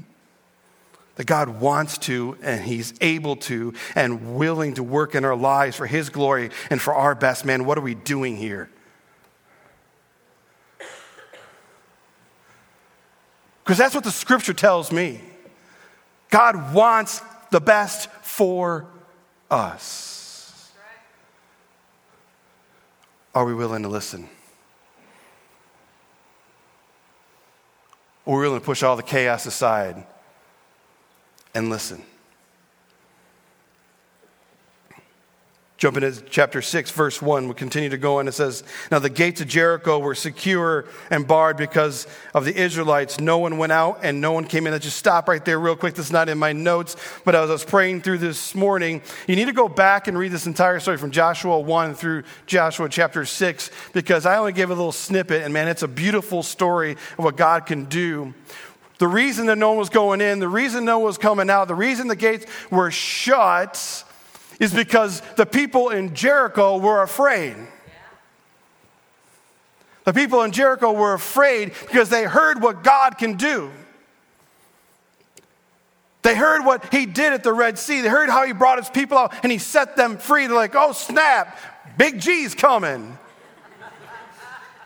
that 1.19 1.25
God 1.25 1.49
wants 1.59 1.97
to 1.97 2.37
and 2.41 2.63
He's 2.63 2.93
able 3.01 3.35
to 3.35 3.73
and 3.93 4.37
willing 4.37 4.75
to 4.75 4.83
work 4.83 5.15
in 5.15 5.25
our 5.25 5.35
lives 5.35 5.75
for 5.75 5.85
His 5.85 6.09
glory 6.09 6.49
and 6.69 6.81
for 6.81 6.93
our 6.93 7.13
best. 7.13 7.43
Man, 7.43 7.65
what 7.65 7.77
are 7.77 7.81
we 7.81 7.93
doing 7.93 8.37
here? 8.37 8.69
Because 13.63 13.77
that's 13.77 13.93
what 13.93 14.05
the 14.05 14.11
scripture 14.11 14.53
tells 14.53 14.93
me. 14.93 15.19
God 16.29 16.73
wants 16.73 17.21
the 17.51 17.59
best 17.59 18.09
for 18.21 18.87
us. 19.51 20.71
Are 23.35 23.43
we 23.43 23.53
willing 23.53 23.83
to 23.83 23.89
listen? 23.89 24.29
Or 28.25 28.37
are 28.37 28.41
willing 28.43 28.59
to 28.59 28.65
push 28.65 28.83
all 28.83 28.95
the 28.95 29.03
chaos 29.03 29.45
aside? 29.45 30.05
and 31.53 31.69
listen. 31.69 32.03
Jump 35.79 35.95
into 35.95 36.21
chapter 36.23 36.61
6, 36.61 36.91
verse 36.91 37.21
1. 37.21 37.47
We 37.47 37.53
continue 37.53 37.87
to 37.87 37.97
go, 37.97 38.19
and 38.19 38.27
it 38.27 38.33
says, 38.33 38.65
Now 38.91 38.99
the 38.99 39.09
gates 39.09 39.39
of 39.39 39.47
Jericho 39.47 39.97
were 39.97 40.13
secure 40.13 40.83
and 41.09 41.25
barred 41.25 41.55
because 41.55 42.05
of 42.33 42.43
the 42.43 42.53
Israelites. 42.53 43.21
No 43.21 43.37
one 43.37 43.57
went 43.57 43.71
out 43.71 43.99
and 44.03 44.19
no 44.19 44.33
one 44.33 44.43
came 44.43 44.67
in. 44.67 44.73
Let's 44.73 44.83
just 44.83 44.97
stop 44.97 45.29
right 45.29 45.43
there, 45.45 45.57
real 45.57 45.77
quick. 45.77 45.93
This 45.93 46.07
is 46.07 46.11
not 46.11 46.27
in 46.27 46.37
my 46.37 46.51
notes, 46.51 46.97
but 47.23 47.33
as 47.33 47.49
I 47.49 47.53
was 47.53 47.63
praying 47.63 48.01
through 48.01 48.17
this 48.17 48.53
morning, 48.53 49.01
you 49.25 49.37
need 49.37 49.45
to 49.45 49.53
go 49.53 49.69
back 49.69 50.09
and 50.09 50.17
read 50.17 50.33
this 50.33 50.47
entire 50.47 50.81
story 50.81 50.97
from 50.97 51.11
Joshua 51.11 51.57
1 51.57 51.95
through 51.95 52.23
Joshua 52.45 52.89
chapter 52.89 53.23
6, 53.23 53.71
because 53.93 54.25
I 54.25 54.35
only 54.35 54.51
gave 54.51 54.71
a 54.71 54.75
little 54.75 54.91
snippet, 54.91 55.43
and 55.43 55.53
man, 55.53 55.69
it's 55.69 55.83
a 55.83 55.87
beautiful 55.87 56.43
story 56.43 56.97
of 57.17 57.23
what 57.23 57.37
God 57.37 57.65
can 57.65 57.85
do. 57.85 58.33
The 58.97 59.07
reason 59.07 59.45
that 59.45 59.57
no 59.57 59.69
one 59.69 59.77
was 59.77 59.87
going 59.87 60.19
in, 60.19 60.39
the 60.39 60.49
reason 60.49 60.83
no 60.83 60.99
one 60.99 61.05
was 61.05 61.17
coming 61.17 61.49
out, 61.49 61.69
the 61.69 61.75
reason 61.75 62.09
the 62.09 62.17
gates 62.17 62.45
were 62.69 62.91
shut 62.91 64.03
is 64.59 64.73
because 64.73 65.21
the 65.35 65.45
people 65.45 65.89
in 65.89 66.13
Jericho 66.13 66.77
were 66.77 67.01
afraid. 67.01 67.55
The 70.03 70.13
people 70.13 70.43
in 70.43 70.51
Jericho 70.51 70.91
were 70.91 71.13
afraid 71.13 71.73
because 71.81 72.09
they 72.09 72.23
heard 72.23 72.61
what 72.61 72.83
God 72.83 73.17
can 73.17 73.35
do. 73.35 73.71
They 76.21 76.35
heard 76.35 76.65
what 76.65 76.93
he 76.93 77.05
did 77.05 77.31
at 77.31 77.43
the 77.43 77.53
Red 77.53 77.79
Sea. 77.79 78.01
They 78.01 78.09
heard 78.09 78.29
how 78.29 78.45
he 78.45 78.51
brought 78.51 78.77
his 78.77 78.89
people 78.89 79.17
out 79.17 79.33
and 79.43 79.51
he 79.51 79.57
set 79.57 79.95
them 79.95 80.17
free. 80.17 80.47
They're 80.47 80.55
like, 80.55 80.75
oh, 80.75 80.91
snap, 80.91 81.57
Big 81.97 82.19
G's 82.19 82.53
coming. 82.53 83.17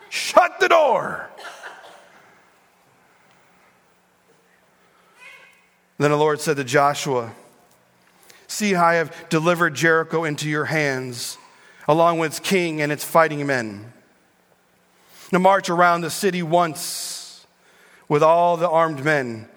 Shut 0.10 0.60
the 0.60 0.70
door. 0.70 1.28
Then 5.98 6.12
the 6.12 6.18
Lord 6.18 6.40
said 6.40 6.58
to 6.58 6.64
Joshua, 6.64 7.32
See 8.54 8.76
I 8.76 8.96
have 8.96 9.30
delivered 9.30 9.74
Jericho 9.74 10.26
into 10.26 10.48
your 10.48 10.66
hands, 10.66 11.40
along 11.88 12.20
with 12.20 12.34
its 12.34 12.40
king 12.40 12.84
and 12.84 12.92
its 12.92 13.04
fighting 13.04 13.48
men. 13.48 13.92
Now 15.32 15.40
march 15.40 15.72
around 15.72 16.02
the 16.02 16.12
city 16.12 16.44
once 16.44 17.48
with 18.08 18.22
all 18.22 18.56
the 18.56 18.70
armed 18.70 19.04
men. 19.04 19.50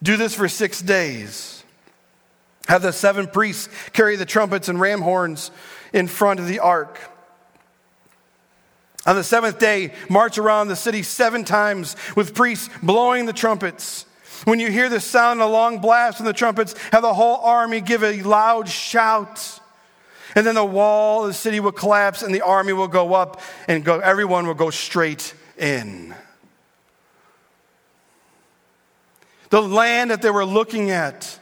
Do 0.00 0.16
this 0.16 0.32
for 0.32 0.48
six 0.48 0.80
days. 0.80 1.64
Have 2.68 2.82
the 2.82 2.92
seven 2.92 3.26
priests 3.26 3.68
carry 3.92 4.14
the 4.14 4.24
trumpets 4.24 4.68
and 4.68 4.80
ram 4.80 5.02
horns 5.02 5.50
in 5.92 6.06
front 6.06 6.38
of 6.38 6.46
the 6.46 6.60
ark. 6.60 7.00
On 9.06 9.16
the 9.16 9.24
seventh 9.24 9.58
day, 9.58 9.92
march 10.08 10.38
around 10.38 10.68
the 10.68 10.76
city 10.76 11.02
seven 11.02 11.42
times 11.42 11.96
with 12.14 12.36
priests 12.36 12.70
blowing 12.80 13.26
the 13.26 13.32
trumpets. 13.32 14.06
When 14.44 14.58
you 14.58 14.70
hear 14.70 14.88
the 14.88 15.00
sound 15.00 15.40
of 15.40 15.48
a 15.48 15.52
long 15.52 15.78
blast 15.78 16.16
from 16.16 16.26
the 16.26 16.32
trumpets, 16.32 16.74
have 16.92 17.02
the 17.02 17.12
whole 17.12 17.36
army 17.36 17.80
give 17.80 18.02
a 18.02 18.22
loud 18.22 18.68
shout. 18.68 19.60
And 20.34 20.46
then 20.46 20.54
the 20.54 20.64
wall 20.64 21.22
of 21.22 21.28
the 21.28 21.34
city 21.34 21.60
will 21.60 21.72
collapse 21.72 22.22
and 22.22 22.34
the 22.34 22.42
army 22.42 22.72
will 22.72 22.88
go 22.88 23.14
up 23.14 23.40
and 23.68 23.84
go, 23.84 23.98
everyone 23.98 24.46
will 24.46 24.54
go 24.54 24.70
straight 24.70 25.34
in. 25.58 26.14
The 29.50 29.60
land 29.60 30.12
that 30.12 30.22
they 30.22 30.30
were 30.30 30.44
looking 30.44 30.90
at, 30.90 31.38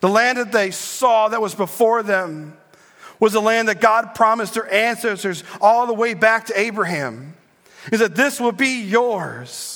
the 0.00 0.08
land 0.08 0.38
that 0.38 0.52
they 0.52 0.72
saw 0.72 1.28
that 1.28 1.40
was 1.40 1.54
before 1.54 2.02
them, 2.02 2.56
was 3.18 3.32
the 3.32 3.40
land 3.40 3.68
that 3.68 3.80
God 3.80 4.14
promised 4.14 4.54
their 4.54 4.70
ancestors 4.70 5.42
all 5.60 5.86
the 5.86 5.94
way 5.94 6.14
back 6.14 6.46
to 6.46 6.60
Abraham. 6.60 7.34
He 7.88 7.96
said, 7.96 8.14
This 8.14 8.40
will 8.40 8.52
be 8.52 8.82
yours. 8.82 9.75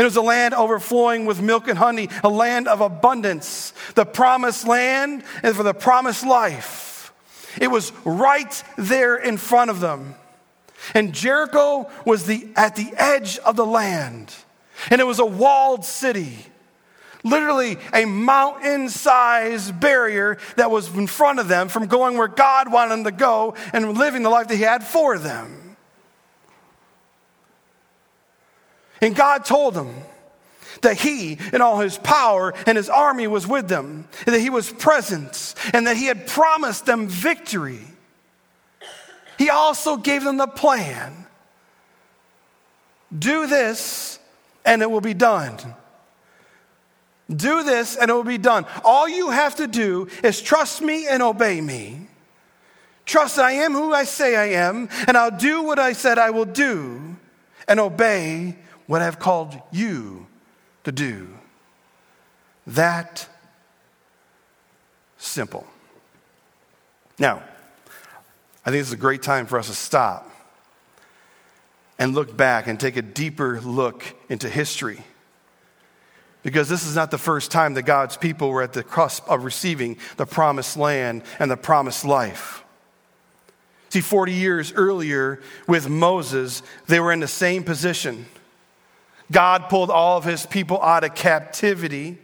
It 0.00 0.04
was 0.04 0.16
a 0.16 0.22
land 0.22 0.54
overflowing 0.54 1.26
with 1.26 1.42
milk 1.42 1.68
and 1.68 1.76
honey, 1.76 2.08
a 2.24 2.28
land 2.30 2.68
of 2.68 2.80
abundance, 2.80 3.74
the 3.96 4.06
promised 4.06 4.66
land 4.66 5.24
and 5.42 5.54
for 5.54 5.62
the 5.62 5.74
promised 5.74 6.24
life. 6.24 7.12
It 7.60 7.70
was 7.70 7.92
right 8.06 8.64
there 8.78 9.16
in 9.16 9.36
front 9.36 9.70
of 9.70 9.80
them. 9.80 10.14
And 10.94 11.12
Jericho 11.12 11.90
was 12.06 12.24
the, 12.24 12.48
at 12.56 12.76
the 12.76 12.90
edge 12.96 13.36
of 13.40 13.56
the 13.56 13.66
land, 13.66 14.34
and 14.88 15.02
it 15.02 15.04
was 15.04 15.18
a 15.18 15.26
walled 15.26 15.84
city. 15.84 16.46
Literally, 17.22 17.76
a 17.92 18.06
mountain 18.06 18.88
sized 18.88 19.78
barrier 19.80 20.38
that 20.56 20.70
was 20.70 20.96
in 20.96 21.08
front 21.08 21.40
of 21.40 21.48
them 21.48 21.68
from 21.68 21.88
going 21.88 22.16
where 22.16 22.26
God 22.26 22.72
wanted 22.72 22.92
them 22.92 23.04
to 23.04 23.10
go 23.10 23.54
and 23.74 23.98
living 23.98 24.22
the 24.22 24.30
life 24.30 24.48
that 24.48 24.56
He 24.56 24.62
had 24.62 24.82
for 24.82 25.18
them. 25.18 25.59
And 29.00 29.14
God 29.14 29.44
told 29.44 29.74
them 29.74 29.94
that 30.82 30.98
he 30.98 31.38
and 31.52 31.62
all 31.62 31.80
his 31.80 31.98
power 31.98 32.54
and 32.66 32.76
his 32.76 32.88
army 32.88 33.26
was 33.26 33.46
with 33.46 33.68
them, 33.68 34.08
and 34.26 34.34
that 34.34 34.40
he 34.40 34.50
was 34.50 34.72
present, 34.72 35.54
and 35.72 35.86
that 35.86 35.96
he 35.96 36.06
had 36.06 36.26
promised 36.26 36.86
them 36.86 37.08
victory. 37.08 37.80
He 39.38 39.50
also 39.50 39.96
gave 39.96 40.22
them 40.22 40.36
the 40.36 40.46
plan 40.46 41.26
do 43.16 43.46
this, 43.46 44.18
and 44.64 44.82
it 44.82 44.90
will 44.90 45.00
be 45.00 45.14
done. 45.14 45.56
Do 47.28 47.62
this 47.62 47.96
and 47.96 48.10
it 48.10 48.14
will 48.14 48.24
be 48.24 48.38
done. 48.38 48.66
All 48.84 49.08
you 49.08 49.30
have 49.30 49.56
to 49.56 49.66
do 49.66 50.08
is 50.22 50.40
trust 50.40 50.82
me 50.82 51.06
and 51.06 51.22
obey 51.22 51.60
me. 51.60 52.08
Trust 53.06 53.38
I 53.38 53.52
am 53.52 53.72
who 53.72 53.92
I 53.92 54.04
say 54.04 54.36
I 54.36 54.60
am, 54.60 54.88
and 55.06 55.16
I'll 55.16 55.36
do 55.36 55.62
what 55.62 55.78
I 55.78 55.92
said 55.92 56.18
I 56.18 56.30
will 56.30 56.44
do, 56.44 57.16
and 57.66 57.80
obey 57.80 58.56
what 58.90 59.02
I've 59.02 59.20
called 59.20 59.56
you 59.70 60.26
to 60.82 60.90
do. 60.90 61.28
That 62.66 63.28
simple. 65.16 65.64
Now, 67.16 67.40
I 68.66 68.70
think 68.70 68.80
this 68.80 68.88
is 68.88 68.92
a 68.92 68.96
great 68.96 69.22
time 69.22 69.46
for 69.46 69.60
us 69.60 69.68
to 69.68 69.74
stop 69.74 70.28
and 72.00 72.16
look 72.16 72.36
back 72.36 72.66
and 72.66 72.80
take 72.80 72.96
a 72.96 73.02
deeper 73.02 73.60
look 73.60 74.02
into 74.28 74.48
history. 74.48 75.04
Because 76.42 76.68
this 76.68 76.84
is 76.84 76.96
not 76.96 77.12
the 77.12 77.18
first 77.18 77.52
time 77.52 77.74
that 77.74 77.82
God's 77.82 78.16
people 78.16 78.50
were 78.50 78.62
at 78.62 78.72
the 78.72 78.82
cusp 78.82 79.22
of 79.28 79.44
receiving 79.44 79.98
the 80.16 80.26
promised 80.26 80.76
land 80.76 81.22
and 81.38 81.48
the 81.48 81.56
promised 81.56 82.04
life. 82.04 82.64
See, 83.90 84.00
40 84.00 84.32
years 84.32 84.72
earlier 84.72 85.40
with 85.68 85.88
Moses, 85.88 86.64
they 86.88 86.98
were 86.98 87.12
in 87.12 87.20
the 87.20 87.28
same 87.28 87.62
position. 87.62 88.26
God 89.30 89.68
pulled 89.68 89.90
all 89.90 90.18
of 90.18 90.24
his 90.24 90.46
people 90.46 90.82
out 90.82 91.04
of 91.04 91.14
captivity. 91.14 92.18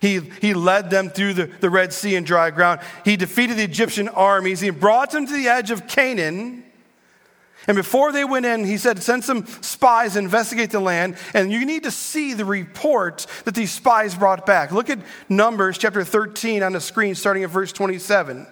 He, 0.00 0.20
he 0.40 0.54
led 0.54 0.90
them 0.90 1.08
through 1.08 1.34
the, 1.34 1.46
the 1.46 1.70
Red 1.70 1.92
Sea 1.92 2.16
and 2.16 2.26
dry 2.26 2.50
ground. 2.50 2.80
He 3.04 3.16
defeated 3.16 3.56
the 3.56 3.64
Egyptian 3.64 4.08
armies. 4.08 4.60
He 4.60 4.70
brought 4.70 5.10
them 5.10 5.26
to 5.26 5.32
the 5.32 5.48
edge 5.48 5.70
of 5.70 5.86
Canaan. 5.86 6.62
And 7.66 7.76
before 7.76 8.12
they 8.12 8.24
went 8.24 8.44
in, 8.44 8.64
he 8.64 8.76
said, 8.76 9.02
Send 9.02 9.24
some 9.24 9.46
spies, 9.62 10.16
investigate 10.16 10.70
the 10.70 10.80
land, 10.80 11.16
and 11.32 11.50
you 11.50 11.64
need 11.64 11.84
to 11.84 11.90
see 11.90 12.34
the 12.34 12.44
report 12.44 13.26
that 13.44 13.54
these 13.54 13.70
spies 13.70 14.14
brought 14.14 14.44
back. 14.44 14.70
Look 14.70 14.90
at 14.90 14.98
Numbers 15.28 15.78
chapter 15.78 16.04
13 16.04 16.62
on 16.62 16.72
the 16.72 16.80
screen, 16.80 17.14
starting 17.14 17.42
at 17.42 17.50
verse 17.50 17.72
27. 17.72 18.46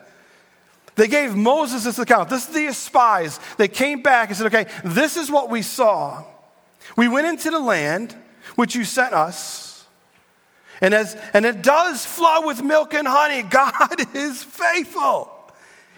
They 0.94 1.08
gave 1.08 1.34
Moses 1.34 1.84
this 1.84 1.98
account. 1.98 2.30
This 2.30 2.48
is 2.48 2.54
the 2.54 2.72
spies. 2.72 3.38
They 3.58 3.68
came 3.68 4.02
back 4.02 4.28
and 4.28 4.36
said, 4.36 4.46
Okay, 4.46 4.70
this 4.84 5.16
is 5.16 5.30
what 5.30 5.50
we 5.50 5.60
saw. 5.62 6.24
We 6.96 7.08
went 7.08 7.26
into 7.26 7.50
the 7.50 7.60
land 7.60 8.14
which 8.56 8.74
you 8.74 8.84
sent 8.84 9.12
us. 9.14 9.86
And, 10.80 10.94
as, 10.94 11.16
and 11.32 11.44
it 11.44 11.62
does 11.62 12.04
flow 12.04 12.46
with 12.46 12.62
milk 12.62 12.94
and 12.94 13.06
honey. 13.06 13.42
God 13.48 14.14
is 14.14 14.42
faithful. 14.42 15.30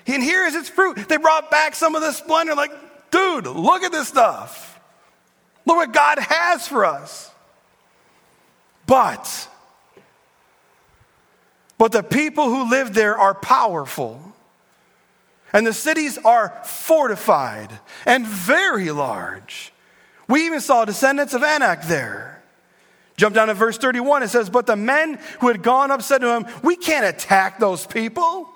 And 0.07 0.23
here 0.23 0.45
is 0.45 0.55
its 0.55 0.69
fruit. 0.69 1.09
They 1.09 1.17
brought 1.17 1.51
back 1.51 1.75
some 1.75 1.95
of 1.95 2.03
the 2.03 2.13
splendor, 2.13 2.55
like 2.55 2.73
Dude, 3.15 3.47
look 3.47 3.85
at 3.85 3.93
this 3.93 4.09
stuff. 4.09 4.81
Look 5.65 5.77
what 5.77 5.93
God 5.93 6.19
has 6.19 6.67
for 6.67 6.85
us. 6.85 7.31
But, 8.89 9.49
but 11.79 11.93
the 11.93 12.03
people 12.03 12.47
who 12.47 12.69
live 12.69 12.93
there 12.93 13.17
are 13.17 13.35
powerful. 13.35 14.21
And 15.53 15.65
the 15.65 15.73
cities 15.73 16.19
are 16.19 16.61
fortified 16.65 17.71
and 18.05 18.27
very 18.27 18.91
large. 18.91 19.73
We 20.29 20.47
even 20.47 20.61
saw 20.61 20.85
descendants 20.85 21.35
of 21.35 21.43
Anak 21.43 21.83
there. 21.85 22.43
Jump 23.17 23.35
down 23.35 23.49
to 23.49 23.55
verse 23.55 23.79
31. 23.79 24.23
It 24.23 24.29
says, 24.29 24.51
But 24.51 24.67
the 24.67 24.77
men 24.77 25.19
who 25.41 25.49
had 25.49 25.63
gone 25.63 25.91
up 25.91 26.03
said 26.03 26.21
to 26.23 26.35
him, 26.35 26.47
We 26.63 26.77
can't 26.77 27.07
attack 27.07 27.59
those 27.59 27.87
people. 27.87 28.49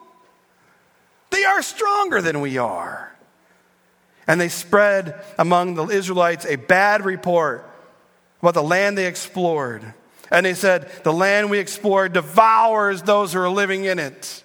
They 1.31 1.45
are 1.45 1.63
stronger 1.63 2.21
than 2.21 2.41
we 2.41 2.59
are. 2.59 3.13
And 4.27 4.41
they 4.41 4.49
spread 4.49 5.23
among 5.39 5.75
the 5.75 5.87
Israelites 5.87 6.45
a 6.45 6.57
bad 6.57 7.05
report 7.05 7.69
about 8.41 8.55
the 8.55 8.63
land 8.63 8.99
they 8.99 9.07
explored. 9.07 9.83
And 10.31 10.45
they 10.45 10.55
said, 10.55 10.91
The 11.05 11.13
land 11.13 11.51
we 11.51 11.59
explored 11.59 12.13
devours 12.13 13.03
those 13.03 13.33
who 13.33 13.41
are 13.41 13.49
living 13.49 13.85
in 13.85 13.99
it. 13.99 14.43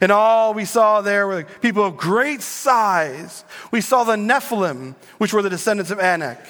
And 0.00 0.12
all 0.12 0.54
we 0.54 0.64
saw 0.64 1.00
there 1.00 1.26
were 1.26 1.44
people 1.60 1.84
of 1.84 1.96
great 1.96 2.42
size. 2.42 3.44
We 3.70 3.80
saw 3.80 4.04
the 4.04 4.16
Nephilim, 4.16 4.94
which 5.18 5.32
were 5.32 5.42
the 5.42 5.50
descendants 5.50 5.90
of 5.90 5.98
Anak. 5.98 6.40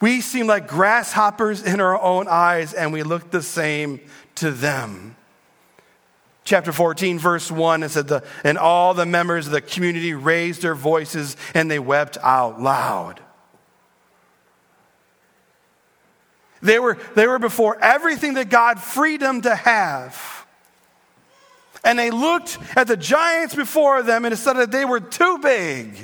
We 0.00 0.20
seemed 0.20 0.48
like 0.48 0.68
grasshoppers 0.68 1.62
in 1.62 1.80
our 1.80 2.00
own 2.00 2.28
eyes, 2.28 2.72
and 2.72 2.92
we 2.92 3.02
looked 3.02 3.32
the 3.32 3.42
same 3.42 4.00
to 4.36 4.50
them 4.50 5.16
chapter 6.48 6.72
14, 6.72 7.18
verse 7.18 7.50
1, 7.50 7.82
it 7.82 7.90
said, 7.90 8.08
the, 8.08 8.24
And 8.42 8.58
all 8.58 8.94
the 8.94 9.06
members 9.06 9.46
of 9.46 9.52
the 9.52 9.60
community 9.60 10.14
raised 10.14 10.62
their 10.62 10.74
voices 10.74 11.36
and 11.54 11.70
they 11.70 11.78
wept 11.78 12.16
out 12.22 12.60
loud. 12.60 13.20
They 16.60 16.78
were, 16.78 16.98
they 17.14 17.26
were 17.26 17.38
before 17.38 17.78
everything 17.80 18.34
that 18.34 18.48
God 18.48 18.80
freed 18.80 19.20
them 19.20 19.42
to 19.42 19.54
have. 19.54 20.37
And 21.84 21.98
they 21.98 22.10
looked 22.10 22.58
at 22.76 22.86
the 22.86 22.96
giants 22.96 23.54
before 23.54 24.02
them 24.02 24.24
and 24.24 24.36
said 24.36 24.54
that 24.54 24.70
they 24.70 24.84
were 24.84 25.00
too 25.00 25.38
big. 25.38 25.96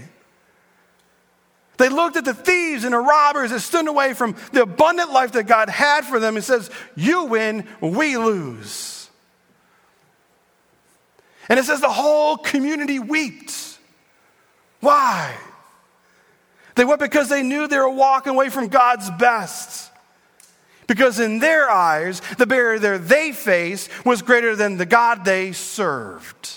They 1.77 1.89
looked 1.89 2.17
at 2.17 2.25
the 2.25 2.35
thieves 2.35 2.85
and 2.85 2.95
the 2.95 2.99
robbers 2.99 3.51
that 3.51 3.61
stood 3.61 3.89
away 3.89 4.15
from 4.15 4.37
the 4.53 4.63
abundant 4.63 5.13
life 5.13 5.33
that 5.33 5.45
God 5.45 5.69
had 5.69 6.05
for 6.05 6.21
them 6.21 6.37
and 6.37 6.45
says, 6.45 6.71
You 6.95 7.25
win, 7.25 7.67
we 7.81 8.17
lose. 8.17 9.11
And 11.49 11.59
it 11.59 11.65
says 11.65 11.81
the 11.81 11.91
whole 11.91 12.37
community 12.37 12.99
wept. 12.99 13.79
Why? 14.81 15.37
They 16.77 16.85
wept 16.85 17.03
because 17.03 17.29
they 17.29 17.43
knew 17.43 17.67
they 17.67 17.79
were 17.79 17.89
walking 17.89 18.33
away 18.33 18.51
from 18.51 18.69
God's 18.69 19.11
best. 19.11 19.91
Because 20.87 21.19
in 21.19 21.39
their 21.39 21.71
eyes, 21.71 22.21
the 22.39 22.47
barrier 22.47 22.99
they 22.99 23.33
faced 23.33 23.91
was 24.05 24.23
greater 24.23 24.55
than 24.55 24.77
the 24.77 24.87
God 24.87 25.25
they 25.25 25.53
served. 25.53 26.51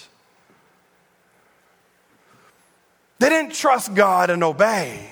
They 3.19 3.29
didn't 3.29 3.53
trust 3.53 3.93
God 3.95 4.29
and 4.29 4.43
obey. 4.43 5.09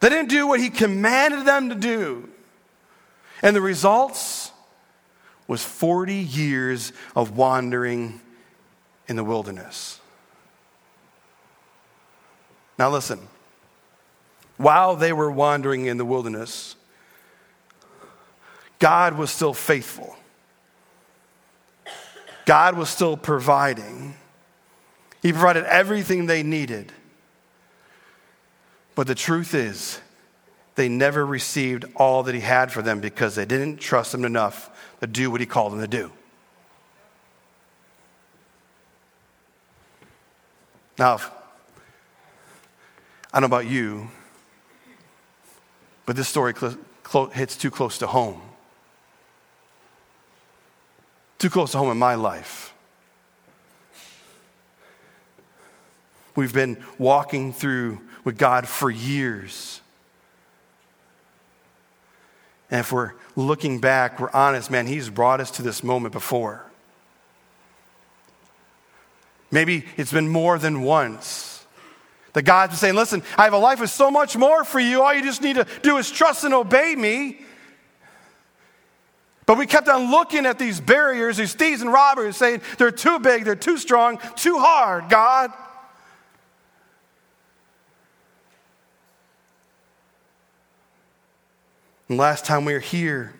They 0.00 0.08
didn't 0.08 0.28
do 0.28 0.46
what 0.46 0.60
He 0.60 0.70
commanded 0.70 1.46
them 1.46 1.70
to 1.70 1.74
do. 1.74 2.28
And 3.42 3.54
the 3.54 3.60
results 3.60 4.50
was 5.46 5.64
40 5.64 6.14
years 6.14 6.92
of 7.16 7.36
wandering 7.36 8.20
in 9.08 9.16
the 9.16 9.24
wilderness. 9.24 10.00
Now, 12.78 12.90
listen. 12.90 13.26
While 14.56 14.96
they 14.96 15.12
were 15.12 15.30
wandering 15.30 15.86
in 15.86 15.98
the 15.98 16.04
wilderness, 16.04 16.74
God 18.78 19.16
was 19.16 19.30
still 19.30 19.54
faithful. 19.54 20.16
God 22.46 22.76
was 22.76 22.88
still 22.88 23.16
providing. 23.16 24.14
He 25.22 25.32
provided 25.32 25.64
everything 25.64 26.26
they 26.26 26.42
needed. 26.42 26.92
But 28.94 29.06
the 29.06 29.14
truth 29.14 29.54
is, 29.54 30.00
they 30.74 30.88
never 30.88 31.26
received 31.26 31.84
all 31.96 32.22
that 32.22 32.34
He 32.34 32.40
had 32.40 32.72
for 32.72 32.82
them 32.82 33.00
because 33.00 33.34
they 33.34 33.44
didn't 33.44 33.78
trust 33.78 34.14
Him 34.14 34.24
enough 34.24 34.70
to 35.00 35.06
do 35.06 35.30
what 35.30 35.40
he 35.40 35.46
called 35.46 35.72
them 35.72 35.80
to 35.80 35.88
do. 35.88 36.10
Now, 40.98 41.18
I 43.32 43.40
don't 43.40 43.42
know 43.42 43.56
about 43.56 43.70
you, 43.70 44.10
but 46.06 46.16
this 46.16 46.26
story 46.28 46.54
cl- 46.54 46.76
cl- 47.06 47.26
hits 47.26 47.56
too 47.56 47.70
close 47.70 47.98
to 47.98 48.08
home. 48.08 48.40
Too 51.38 51.50
close 51.50 51.72
to 51.72 51.78
home 51.78 51.90
in 51.90 51.98
my 51.98 52.16
life. 52.16 52.74
We've 56.34 56.52
been 56.52 56.82
walking 56.98 57.52
through 57.52 58.00
with 58.24 58.38
God 58.38 58.68
for 58.68 58.90
years. 58.90 59.80
And 62.70 62.80
if 62.80 62.92
we're 62.92 63.12
looking 63.34 63.80
back, 63.80 64.20
we're 64.20 64.30
honest, 64.32 64.70
man, 64.70 64.86
He's 64.86 65.08
brought 65.08 65.40
us 65.40 65.50
to 65.52 65.62
this 65.62 65.82
moment 65.82 66.12
before. 66.12 66.64
Maybe 69.50 69.84
it's 69.96 70.12
been 70.12 70.28
more 70.28 70.58
than 70.58 70.82
once. 70.82 71.64
That 72.34 72.42
God's 72.42 72.72
been 72.72 72.78
saying, 72.78 72.94
listen, 72.94 73.22
I 73.36 73.44
have 73.44 73.54
a 73.54 73.58
life 73.58 73.80
with 73.80 73.90
so 73.90 74.10
much 74.10 74.36
more 74.36 74.62
for 74.64 74.78
you. 74.78 75.02
All 75.02 75.14
you 75.14 75.22
just 75.22 75.42
need 75.42 75.56
to 75.56 75.66
do 75.82 75.96
is 75.96 76.10
trust 76.10 76.44
and 76.44 76.52
obey 76.52 76.94
me. 76.94 77.40
But 79.48 79.56
we 79.56 79.64
kept 79.64 79.88
on 79.88 80.10
looking 80.10 80.44
at 80.44 80.58
these 80.58 80.78
barriers, 80.78 81.38
these 81.38 81.54
thieves 81.54 81.80
and 81.80 81.90
robbers, 81.90 82.36
saying, 82.36 82.60
they're 82.76 82.90
too 82.90 83.18
big, 83.18 83.46
they're 83.46 83.56
too 83.56 83.78
strong, 83.78 84.18
too 84.36 84.58
hard, 84.58 85.08
God. 85.08 85.50
And 92.10 92.18
last 92.18 92.44
time 92.44 92.66
we 92.66 92.74
were 92.74 92.78
here, 92.78 93.32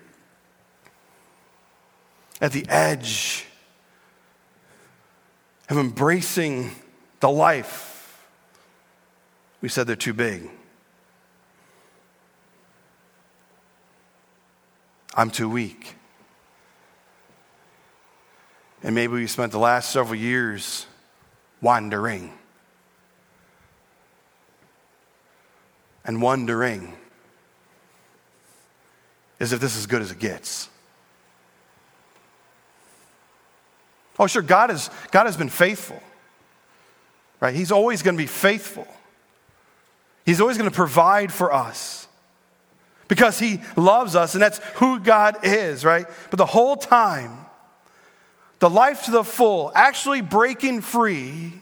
at 2.41 2.53
the 2.53 2.67
edge 2.71 3.45
of 5.69 5.77
embracing 5.77 6.71
the 7.21 7.29
life, 7.29 8.27
we 9.61 9.69
said 9.69 9.87
they're 9.87 9.95
too 9.95 10.15
big. 10.15 10.49
I'm 15.15 15.31
too 15.31 15.51
weak. 15.51 15.97
And 18.83 18.95
maybe 18.95 19.15
we 19.15 19.27
spent 19.27 19.53
the 19.53 19.59
last 19.59 19.91
several 19.91 20.15
years 20.15 20.87
wandering 21.61 22.33
and 26.05 26.23
wondering 26.23 26.95
as 29.41 29.53
if 29.53 29.61
this 29.61 29.73
is 29.73 29.81
as 29.81 29.87
good 29.87 30.03
as 30.03 30.11
it 30.11 30.19
gets. 30.19 30.69
Oh, 34.19 34.27
sure, 34.27 34.43
God, 34.43 34.71
is, 34.71 34.91
God 35.11 35.27
has 35.27 35.37
been 35.37 35.49
faithful, 35.49 36.03
right? 37.41 37.55
He's 37.55 37.71
always 37.71 38.03
going 38.03 38.17
to 38.17 38.23
be 38.23 38.27
faithful. 38.27 38.89
He's 40.25 40.41
always 40.41 40.59
going 40.59 40.69
to 40.69 40.75
provide 40.75 41.33
for 41.33 41.53
us 41.53 42.09
because 43.07 43.39
He 43.39 43.61
loves 43.77 44.17
us, 44.17 44.35
and 44.35 44.43
that's 44.43 44.59
who 44.75 44.99
God 44.99 45.39
is, 45.45 45.85
right? 45.85 46.07
But 46.31 46.37
the 46.37 46.47
whole 46.47 46.77
time, 46.77 47.47
the 48.59 48.69
life 48.69 49.05
to 49.05 49.11
the 49.11 49.25
full, 49.25 49.71
actually 49.75 50.21
breaking 50.21 50.81
free, 50.81 51.53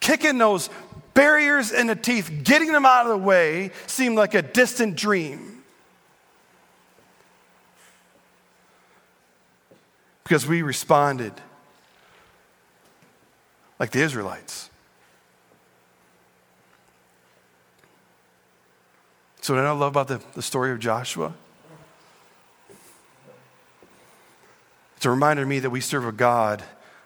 kicking 0.00 0.38
those 0.38 0.70
barriers 1.14 1.72
in 1.72 1.86
the 1.86 1.96
teeth, 1.96 2.30
getting 2.42 2.72
them 2.72 2.84
out 2.84 3.06
of 3.06 3.08
the 3.08 3.18
way, 3.18 3.70
seemed 3.86 4.16
like 4.16 4.34
a 4.34 4.42
distant 4.42 4.96
dream. 4.96 5.62
Because 10.24 10.46
we 10.46 10.62
responded 10.62 11.32
like 13.78 13.90
the 13.90 14.00
Israelites. 14.00 14.68
So, 19.40 19.54
what 19.54 19.64
I 19.64 19.70
love 19.70 19.92
about 19.92 20.08
the, 20.08 20.20
the 20.34 20.42
story 20.42 20.72
of 20.72 20.78
Joshua? 20.78 21.32
It's 24.98 25.06
a 25.06 25.10
reminder 25.10 25.44
to 25.44 25.48
me 25.48 25.60
that 25.60 25.70
we 25.70 25.80
serve 25.80 26.06
a 26.06 26.10
God 26.10 26.60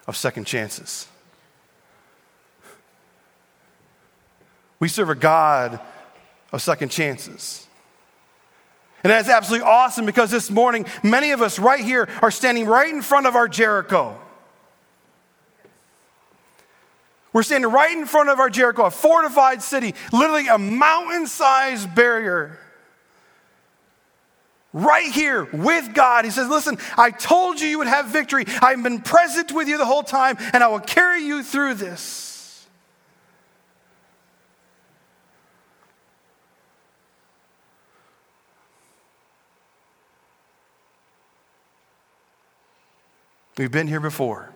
of 0.06 0.16
second 0.16 0.46
chances. 0.46 1.06
We 4.78 4.88
serve 4.88 5.10
a 5.10 5.14
God 5.14 5.78
of 6.52 6.62
second 6.62 6.88
chances. 6.88 7.66
And 9.04 9.10
that's 9.10 9.28
absolutely 9.28 9.68
awesome 9.68 10.06
because 10.06 10.30
this 10.30 10.50
morning, 10.50 10.86
many 11.02 11.32
of 11.32 11.42
us 11.42 11.58
right 11.58 11.84
here 11.84 12.08
are 12.22 12.30
standing 12.30 12.64
right 12.64 12.88
in 12.88 13.02
front 13.02 13.26
of 13.26 13.36
our 13.36 13.46
Jericho. 13.46 14.18
We're 17.34 17.42
standing 17.42 17.70
right 17.70 17.94
in 17.94 18.06
front 18.06 18.30
of 18.30 18.40
our 18.40 18.48
Jericho, 18.48 18.86
a 18.86 18.90
fortified 18.90 19.60
city, 19.60 19.94
literally 20.14 20.48
a 20.48 20.56
mountain 20.56 21.26
sized 21.26 21.94
barrier. 21.94 22.58
Right 24.72 25.12
here 25.12 25.44
with 25.52 25.92
God. 25.92 26.24
He 26.24 26.30
says, 26.30 26.48
Listen, 26.48 26.78
I 26.96 27.10
told 27.10 27.60
you 27.60 27.68
you 27.68 27.78
would 27.78 27.88
have 27.88 28.06
victory. 28.06 28.44
I've 28.62 28.82
been 28.82 29.00
present 29.00 29.52
with 29.52 29.68
you 29.68 29.76
the 29.76 29.84
whole 29.84 30.02
time, 30.02 30.36
and 30.52 30.64
I 30.64 30.68
will 30.68 30.80
carry 30.80 31.22
you 31.22 31.42
through 31.42 31.74
this. 31.74 32.66
We've 43.58 43.70
been 43.70 43.88
here 43.88 44.00
before. 44.00 44.50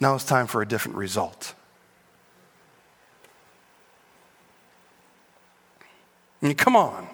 Now 0.00 0.14
it's 0.14 0.24
time 0.24 0.46
for 0.46 0.62
a 0.62 0.66
different 0.66 0.96
result. 0.96 1.54
Come 6.54 6.76
on. 6.76 7.08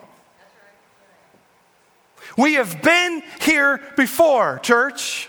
We 2.37 2.55
have 2.55 2.83
been 2.83 3.23
here 3.41 3.81
before, 3.97 4.59
church. 4.61 5.29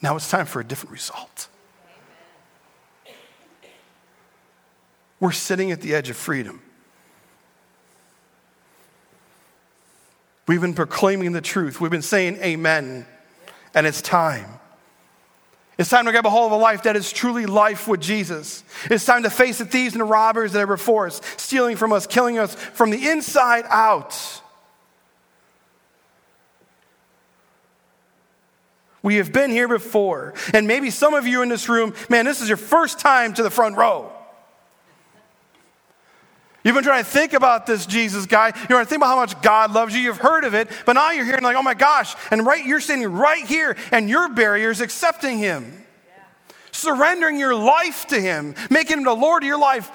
Now 0.00 0.16
it's 0.16 0.28
time 0.28 0.46
for 0.46 0.60
a 0.60 0.64
different 0.64 0.92
result. 0.92 1.48
We're 5.18 5.32
sitting 5.32 5.72
at 5.72 5.80
the 5.80 5.94
edge 5.94 6.10
of 6.10 6.16
freedom. 6.16 6.60
We've 10.46 10.60
been 10.60 10.74
proclaiming 10.74 11.32
the 11.32 11.40
truth. 11.40 11.80
We've 11.80 11.90
been 11.90 12.02
saying 12.02 12.36
amen. 12.36 13.06
And 13.74 13.86
it's 13.86 14.02
time. 14.02 14.60
It's 15.76 15.90
time 15.90 16.04
to 16.04 16.12
grab 16.12 16.24
a 16.24 16.30
hold 16.30 16.52
of 16.52 16.52
a 16.52 16.62
life 16.62 16.84
that 16.84 16.94
is 16.94 17.12
truly 17.12 17.46
life 17.46 17.88
with 17.88 18.00
Jesus. 18.00 18.62
It's 18.90 19.04
time 19.04 19.24
to 19.24 19.30
face 19.30 19.58
the 19.58 19.64
thieves 19.64 19.94
and 19.94 20.00
the 20.00 20.04
robbers 20.04 20.52
that 20.52 20.62
are 20.62 20.66
before 20.68 21.06
us, 21.06 21.20
stealing 21.36 21.76
from 21.76 21.92
us, 21.92 22.06
killing 22.06 22.38
us 22.38 22.54
from 22.54 22.90
the 22.90 23.08
inside 23.08 23.64
out. 23.68 24.40
We 29.02 29.16
have 29.16 29.32
been 29.32 29.50
here 29.50 29.68
before. 29.68 30.32
And 30.54 30.66
maybe 30.66 30.90
some 30.90 31.12
of 31.12 31.26
you 31.26 31.42
in 31.42 31.50
this 31.50 31.68
room, 31.68 31.94
man, 32.08 32.24
this 32.24 32.40
is 32.40 32.48
your 32.48 32.56
first 32.56 33.00
time 33.00 33.34
to 33.34 33.42
the 33.42 33.50
front 33.50 33.76
row. 33.76 34.10
You've 36.64 36.74
been 36.74 36.82
trying 36.82 37.04
to 37.04 37.10
think 37.10 37.34
about 37.34 37.66
this 37.66 37.84
Jesus 37.84 38.24
guy. 38.24 38.46
You're 38.46 38.66
trying 38.66 38.86
to 38.86 38.88
think 38.88 39.00
about 39.00 39.08
how 39.08 39.16
much 39.16 39.40
God 39.42 39.72
loves 39.72 39.94
you. 39.94 40.00
You've 40.00 40.16
heard 40.16 40.44
of 40.44 40.54
it, 40.54 40.70
but 40.86 40.94
now 40.94 41.10
you're 41.10 41.26
hearing 41.26 41.42
like, 41.42 41.56
oh 41.56 41.62
my 41.62 41.74
gosh, 41.74 42.16
and 42.30 42.46
right, 42.46 42.64
you're 42.64 42.80
standing 42.80 43.12
right 43.12 43.44
here, 43.44 43.76
and 43.92 44.08
your 44.08 44.30
barrier 44.30 44.70
is 44.70 44.80
accepting 44.80 45.36
Him, 45.36 45.84
yeah. 46.06 46.22
surrendering 46.72 47.38
your 47.38 47.54
life 47.54 48.06
to 48.06 48.18
Him, 48.18 48.54
making 48.70 48.98
Him 48.98 49.04
the 49.04 49.12
Lord 49.12 49.42
of 49.42 49.46
your 49.46 49.58
life. 49.58 49.90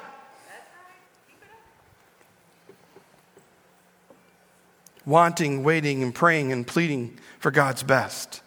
Wanting, 5.08 5.64
waiting, 5.64 6.04
and 6.04 6.14
praying 6.14 6.52
and 6.52 6.68
pleading 6.68 7.18
for 7.40 7.50
God's 7.50 7.82
best. 7.82 8.44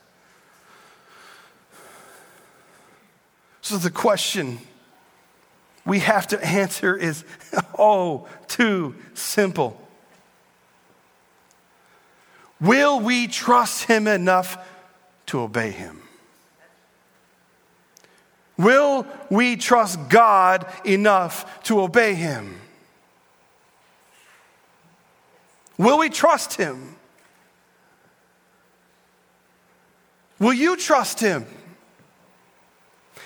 So 3.63 3.79
the 3.79 3.91
question 3.91 4.61
we 5.85 5.99
have 6.01 6.27
to 6.29 6.45
answer 6.45 6.97
is 6.97 7.25
oh, 7.79 8.29
too 8.47 8.95
simple. 9.15 9.79
Will 12.61 13.01
we 13.01 13.27
trust 13.27 13.85
Him 13.85 14.07
enough 14.07 14.57
to 15.27 15.41
obey 15.41 15.73
Him? 15.73 16.01
Will 18.57 19.07
we 19.31 19.57
trust 19.57 20.09
God 20.09 20.67
enough 20.85 21.63
to 21.65 21.81
obey 21.81 22.15
Him? 22.15 22.61
Will 25.79 25.99
we 25.99 26.09
trust 26.09 26.55
Him? 26.55 26.95
Will 30.39 30.53
you 30.53 30.77
trust 30.77 31.19
Him? 31.19 31.47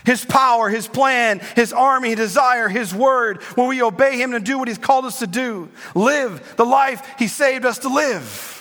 His 0.06 0.24
power, 0.24 0.68
His 0.68 0.86
plan, 0.86 1.40
His 1.56 1.72
army, 1.72 2.10
His 2.10 2.18
desire, 2.18 2.68
His 2.68 2.94
word. 2.94 3.42
Will 3.56 3.66
we 3.66 3.82
obey 3.82 4.16
Him 4.16 4.32
and 4.32 4.46
do 4.46 4.58
what 4.58 4.68
He's 4.68 4.78
called 4.78 5.04
us 5.04 5.18
to 5.18 5.26
do? 5.26 5.68
Live 5.96 6.54
the 6.56 6.64
life 6.64 7.06
He 7.18 7.26
saved 7.26 7.66
us 7.66 7.80
to 7.80 7.88
live. 7.88 8.52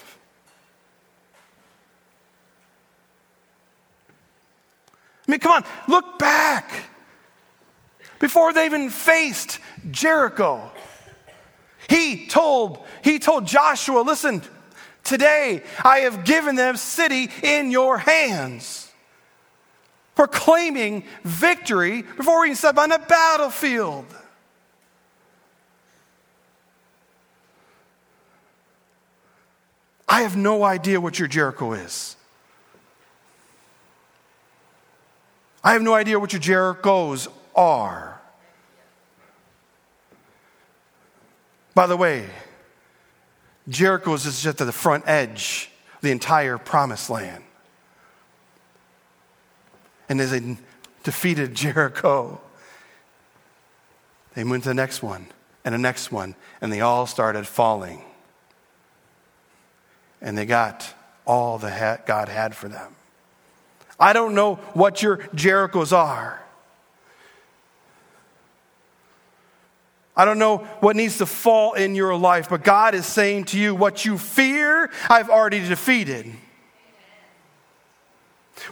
I 5.28 5.32
mean, 5.32 5.40
come 5.40 5.52
on, 5.52 5.64
look 5.88 6.20
back. 6.20 6.72
Before 8.20 8.52
they 8.52 8.66
even 8.66 8.90
faced 8.90 9.60
Jericho, 9.92 10.72
he 11.88 12.26
told, 12.26 12.84
he 13.04 13.20
told 13.20 13.46
Joshua, 13.46 14.02
listen, 14.02 14.42
today 15.04 15.64
I 15.84 16.00
have 16.00 16.26
given 16.26 16.56
them 16.56 16.78
city 16.78 17.30
in 17.44 17.70
your 17.70 17.98
hands 18.00 18.85
proclaiming 20.16 21.04
victory 21.24 22.02
before 22.02 22.42
we 22.42 22.48
even 22.48 22.56
step 22.56 22.78
on 22.78 22.90
the 22.90 23.00
battlefield. 23.08 24.06
I 30.08 30.22
have 30.22 30.38
no 30.38 30.64
idea 30.64 31.02
what 31.02 31.20
your 31.20 31.28
Jericho 31.28 31.74
is. 31.74 32.16
I 35.64 35.74
have 35.74 35.82
no 35.82 35.94
idea 35.94 36.20
what 36.20 36.32
your 36.32 36.42
Jerichos 36.42 37.28
are. 37.56 38.22
By 41.74 41.88
the 41.88 41.98
way, 41.98 42.30
Jericho's 43.68 44.26
is 44.26 44.42
just 44.42 44.62
at 44.62 44.68
the 44.68 44.72
front 44.72 45.04
edge 45.08 45.70
of 45.96 46.02
the 46.02 46.12
entire 46.12 46.58
promised 46.58 47.10
land. 47.10 47.44
And 50.08 50.22
as 50.22 50.32
they 50.32 50.58
defeated 51.04 51.56
Jericho, 51.56 52.40
they 54.34 54.44
went 54.44 54.64
to 54.64 54.70
the 54.70 54.76
next 54.76 55.02
one 55.02 55.28
and 55.64 55.74
the 55.74 55.80
next 55.80 56.12
one, 56.12 56.36
and 56.62 56.72
they 56.72 56.82
all 56.82 57.08
started 57.08 57.48
falling. 57.48 58.04
And 60.22 60.38
they 60.38 60.46
got 60.46 60.94
all 61.26 61.58
that 61.60 62.06
God 62.06 62.30
had 62.30 62.56
for 62.56 62.68
them. 62.68 62.96
I 64.00 64.14
don't 64.14 64.36
know 64.36 64.56
what 64.74 65.02
your 65.02 65.18
Jerichos 65.18 65.92
are. 65.92 66.42
I 70.18 70.24
don't 70.24 70.40
know 70.40 70.60
what 70.80 70.96
needs 70.96 71.18
to 71.18 71.26
fall 71.26 71.74
in 71.74 71.96
your 71.96 72.16
life, 72.16 72.50
but 72.50 72.64
God 72.64 72.96
is 72.96 73.06
saying 73.06 73.46
to 73.46 73.60
you, 73.60 73.76
what 73.76 74.06
you 74.06 74.18
fear, 74.18 74.90
I've 75.10 75.30
already 75.30 75.60
defeated. 75.68 76.32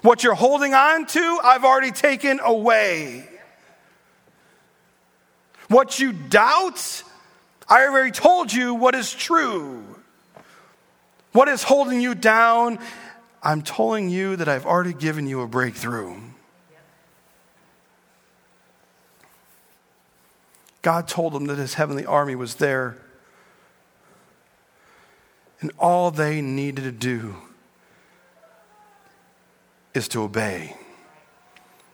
What 0.02 0.24
you're 0.24 0.34
holding 0.34 0.74
on 0.74 1.06
to, 1.08 1.40
I've 1.44 1.66
already 1.66 1.92
taken 1.92 2.40
away. 2.40 3.28
What 5.68 6.00
you 6.00 6.14
doubt, 6.14 7.04
I 7.68 7.86
already 7.86 8.12
told 8.12 8.52
you 8.52 8.74
what 8.74 8.96
is 8.96 9.14
true. 9.14 9.84
What 11.32 11.48
is 11.48 11.64
holding 11.64 12.00
you 12.00 12.16
down, 12.16 12.80
I'm 13.42 13.62
telling 13.62 14.10
you 14.10 14.36
that 14.36 14.48
I've 14.48 14.66
already 14.66 14.94
given 14.94 15.28
you 15.28 15.42
a 15.42 15.48
breakthrough. 15.48 16.20
God 20.82 21.08
told 21.08 21.34
them 21.34 21.46
that 21.46 21.58
his 21.58 21.74
heavenly 21.76 22.06
army 22.06 22.36
was 22.36 22.56
there. 22.56 22.98
And 25.62 25.72
all 25.80 26.12
they 26.12 26.42
needed 26.42 26.84
to 26.84 26.92
do 26.92 27.38
is 29.94 30.08
to 30.10 30.22
obey. 30.22 30.76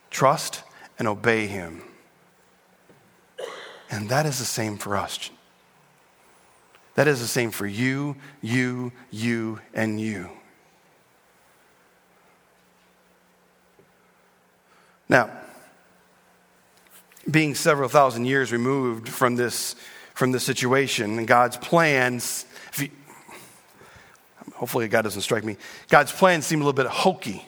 Trust 0.10 0.64
and 0.98 1.08
obey 1.08 1.48
him. 1.48 1.82
And 3.92 4.10
that 4.10 4.26
is 4.26 4.40
the 4.40 4.46
same 4.46 4.78
for 4.78 4.96
us. 4.96 5.30
That 6.96 7.08
is 7.08 7.22
the 7.22 7.28
same 7.28 7.52
for 7.52 7.66
you, 7.66 8.18
you, 8.42 8.92
you, 9.10 9.62
and 9.74 10.00
you. 10.00 10.30
Now, 15.08 15.32
being 17.30 17.56
several 17.56 17.90
thousand 17.90 18.26
years 18.26 18.52
removed 18.52 19.10
from 19.10 19.36
this, 19.36 19.76
from 20.14 20.32
this 20.32 20.44
situation 20.44 21.18
and 21.18 21.28
God's 21.28 21.58
plans, 21.58 22.46
you, 22.78 22.90
hopefully 24.54 24.88
God 24.88 25.04
doesn't 25.04 25.22
strike 25.22 25.44
me, 25.44 25.58
God's 25.90 26.12
plans 26.12 26.46
seem 26.46 26.62
a 26.62 26.64
little 26.64 26.74
bit 26.74 26.86
hokey. 26.86 27.48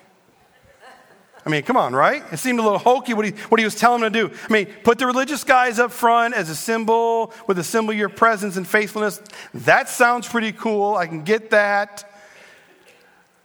I 1.46 1.50
mean, 1.50 1.64
come 1.64 1.78
on, 1.78 1.94
right? 1.94 2.24
It 2.32 2.38
seemed 2.38 2.60
a 2.60 2.62
little 2.62 2.78
hokey 2.78 3.14
what 3.14 3.26
he, 3.26 3.32
what 3.50 3.60
he 3.60 3.66
was 3.66 3.74
telling 3.74 4.02
them 4.02 4.14
to 4.14 4.28
do. 4.28 4.36
I 4.48 4.54
mean, 4.54 4.68
put 4.84 5.00
the 5.00 5.08
religious 5.08 5.44
guys 5.44 5.80
up 5.80 5.92
front 5.92 6.36
as 6.36 6.50
a 6.50 6.56
symbol, 6.56 7.34
with 7.48 7.58
a 7.58 7.64
symbol 7.64 7.92
of 7.92 7.98
your 7.98 8.10
presence 8.10 8.58
and 8.58 8.68
faithfulness. 8.68 9.22
That 9.54 9.90
sounds 9.90 10.28
pretty 10.28 10.52
cool. 10.52 10.96
I 10.96 11.08
can 11.08 11.24
get 11.24 11.50
that. 11.50 12.08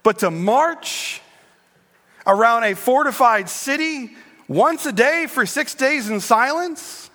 But 0.02 0.18
to 0.18 0.30
march 0.30 1.22
around 2.26 2.64
a 2.64 2.74
fortified 2.74 3.48
city 3.48 4.14
once 4.46 4.85
a 4.85 4.92
day 4.92 5.26
for 5.26 5.46
six 5.46 5.74
days 5.74 6.11
in 6.11 6.20
silence? 6.20 7.11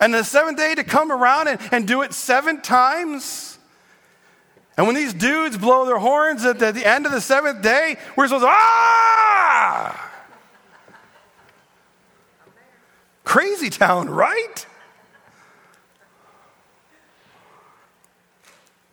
And 0.00 0.14
the 0.14 0.22
seventh 0.22 0.58
day 0.58 0.76
to 0.76 0.84
come 0.84 1.10
around 1.10 1.48
and, 1.48 1.60
and 1.72 1.88
do 1.88 2.02
it 2.02 2.14
seven 2.14 2.60
times? 2.60 3.58
And 4.76 4.86
when 4.86 4.94
these 4.94 5.12
dudes 5.12 5.58
blow 5.58 5.84
their 5.86 5.98
horns 5.98 6.44
at 6.44 6.60
the, 6.60 6.68
at 6.68 6.74
the 6.74 6.86
end 6.86 7.04
of 7.04 7.10
the 7.10 7.20
seventh 7.20 7.62
day, 7.62 7.96
we're 8.16 8.28
supposed 8.28 8.44
to, 8.44 8.48
ah! 8.48 9.47
Ah. 9.70 10.10
Crazy 13.24 13.68
town, 13.68 14.08
right? 14.08 14.66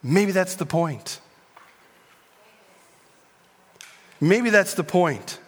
Maybe 0.03 0.33
that's 0.33 0.55
the 0.55 0.65
point. 0.65 1.21
Maybe 4.19 4.49
that's 4.49 4.73
the 4.73 4.83
point. 4.83 5.39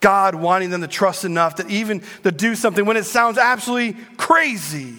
God 0.00 0.34
wanting 0.34 0.68
them 0.68 0.82
to 0.82 0.86
trust 0.86 1.24
enough 1.24 1.56
that 1.56 1.70
even 1.70 2.02
to 2.24 2.30
do 2.30 2.54
something 2.54 2.84
when 2.84 2.98
it 2.98 3.04
sounds 3.04 3.38
absolutely 3.38 3.98
crazy. 4.18 4.94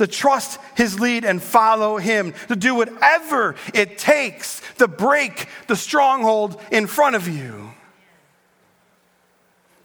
To 0.00 0.06
trust 0.06 0.58
his 0.78 0.98
lead 0.98 1.26
and 1.26 1.42
follow 1.42 1.98
him, 1.98 2.32
to 2.48 2.56
do 2.56 2.74
whatever 2.74 3.54
it 3.74 3.98
takes 3.98 4.62
to 4.78 4.88
break 4.88 5.46
the 5.66 5.76
stronghold 5.76 6.58
in 6.72 6.86
front 6.86 7.16
of 7.16 7.28
you. 7.28 7.70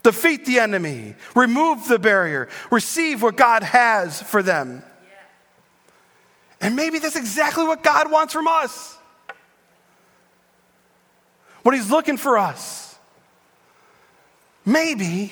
Defeat 0.02 0.46
the 0.46 0.60
enemy, 0.60 1.16
remove 1.34 1.86
the 1.86 1.98
barrier, 1.98 2.48
receive 2.70 3.20
what 3.20 3.36
God 3.36 3.62
has 3.62 4.22
for 4.22 4.42
them. 4.42 4.82
And 6.62 6.76
maybe 6.76 6.98
that's 6.98 7.16
exactly 7.16 7.64
what 7.64 7.82
God 7.82 8.10
wants 8.10 8.32
from 8.32 8.48
us. 8.48 8.96
What 11.62 11.74
he's 11.74 11.90
looking 11.90 12.16
for 12.16 12.38
us. 12.38 12.96
Maybe 14.64 15.30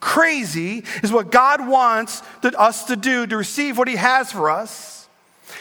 crazy 0.00 0.84
is 1.02 1.12
what 1.12 1.30
God 1.30 1.66
wants 1.66 2.22
us 2.42 2.84
to 2.84 2.96
do 2.96 3.26
to 3.26 3.36
receive 3.36 3.78
what 3.78 3.88
He 3.88 3.96
has 3.96 4.32
for 4.32 4.50
us, 4.50 5.08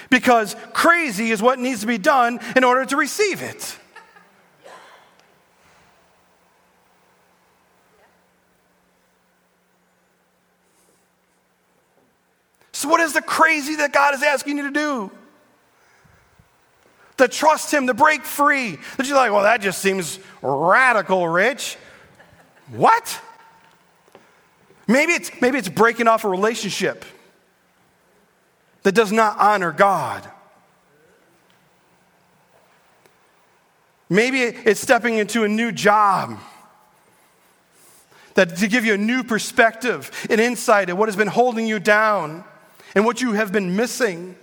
because 0.09 0.55
crazy 0.73 1.31
is 1.31 1.41
what 1.41 1.59
needs 1.59 1.81
to 1.81 1.87
be 1.87 1.97
done 1.97 2.39
in 2.55 2.63
order 2.63 2.85
to 2.85 2.95
receive 2.95 3.41
it. 3.41 3.77
So, 12.77 12.87
what 12.89 13.01
is 13.01 13.13
the 13.13 13.23
crazy 13.23 13.75
that 13.77 13.91
God 13.91 14.13
is 14.13 14.21
asking 14.21 14.57
you 14.57 14.63
to 14.63 14.71
do? 14.71 15.11
To 17.17 17.27
trust 17.27 17.73
Him, 17.73 17.87
to 17.87 17.95
break 17.95 18.23
free. 18.23 18.77
That 18.97 19.07
you're 19.07 19.17
like, 19.17 19.31
well, 19.31 19.41
that 19.41 19.61
just 19.61 19.81
seems 19.81 20.19
radical, 20.43 21.27
Rich. 21.27 21.75
What? 22.69 23.19
Maybe 24.87 25.13
it's, 25.13 25.31
maybe 25.41 25.57
it's 25.57 25.69
breaking 25.69 26.07
off 26.07 26.23
a 26.23 26.29
relationship 26.29 27.03
that 28.83 28.93
does 28.93 29.11
not 29.11 29.37
honor 29.37 29.71
God. 29.73 30.29
Maybe 34.09 34.39
it's 34.39 34.79
stepping 34.79 35.17
into 35.17 35.43
a 35.43 35.49
new 35.49 35.73
job 35.73 36.39
that 38.35 38.55
to 38.55 38.67
give 38.67 38.85
you 38.85 38.93
a 38.93 38.97
new 38.97 39.23
perspective, 39.23 40.09
an 40.29 40.39
insight 40.39 40.89
at 40.89 40.97
what 40.97 41.09
has 41.09 41.17
been 41.17 41.27
holding 41.27 41.67
you 41.67 41.79
down 41.79 42.45
and 42.95 43.03
what 43.03 43.19
you 43.19 43.33
have 43.33 43.51
been 43.51 43.75
missing. 43.75 44.37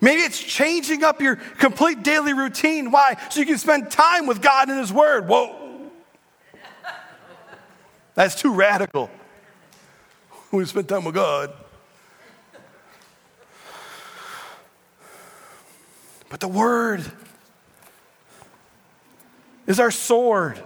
Maybe 0.00 0.22
it's 0.22 0.42
changing 0.42 1.04
up 1.04 1.20
your 1.20 1.36
complete 1.36 2.02
daily 2.02 2.32
routine. 2.32 2.90
Why? 2.90 3.16
So 3.28 3.40
you 3.40 3.46
can 3.46 3.58
spend 3.58 3.90
time 3.90 4.26
with 4.26 4.40
God 4.40 4.68
and 4.68 4.78
His 4.78 4.92
Word. 4.92 5.28
Whoa. 5.28 5.61
That's 8.14 8.34
too 8.34 8.52
radical. 8.52 9.10
We 10.50 10.64
spend 10.66 10.88
time 10.88 11.04
with 11.04 11.14
God. 11.14 11.52
But 16.28 16.40
the 16.40 16.48
Word 16.48 17.04
is 19.66 19.80
our 19.80 19.90
sword. 19.90 20.62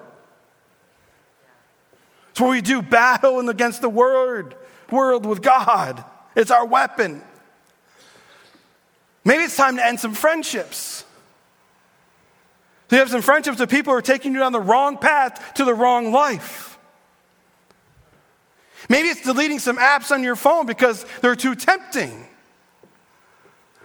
It's 2.31 2.41
where 2.41 2.51
we 2.51 2.61
do 2.61 2.83
battle 2.83 3.49
against 3.49 3.81
the 3.81 3.89
word, 3.89 4.55
world 4.91 5.25
with 5.25 5.41
God. 5.41 6.05
It's 6.35 6.51
our 6.51 6.67
weapon. 6.67 7.23
Maybe 9.25 9.45
it's 9.45 9.57
time 9.57 9.77
to 9.77 9.85
end 9.85 10.01
some 10.01 10.13
friendships. 10.13 11.05
You 12.91 12.99
have 12.99 13.11
some 13.11 13.23
friendships 13.23 13.59
with 13.59 13.71
people 13.71 13.93
who 13.93 13.99
are 13.99 14.03
taking 14.03 14.33
you 14.33 14.41
down 14.41 14.53
the 14.53 14.61
wrong 14.61 14.99
path 14.99 15.55
to 15.55 15.65
the 15.65 15.75
wrong 15.75 16.13
life. 16.13 16.76
Maybe 18.89 19.09
it's 19.09 19.23
deleting 19.23 19.59
some 19.59 19.79
apps 19.79 20.11
on 20.11 20.23
your 20.23 20.37
phone 20.37 20.67
because 20.67 21.05
they're 21.21 21.37
too 21.37 21.55
tempting. 21.55 22.27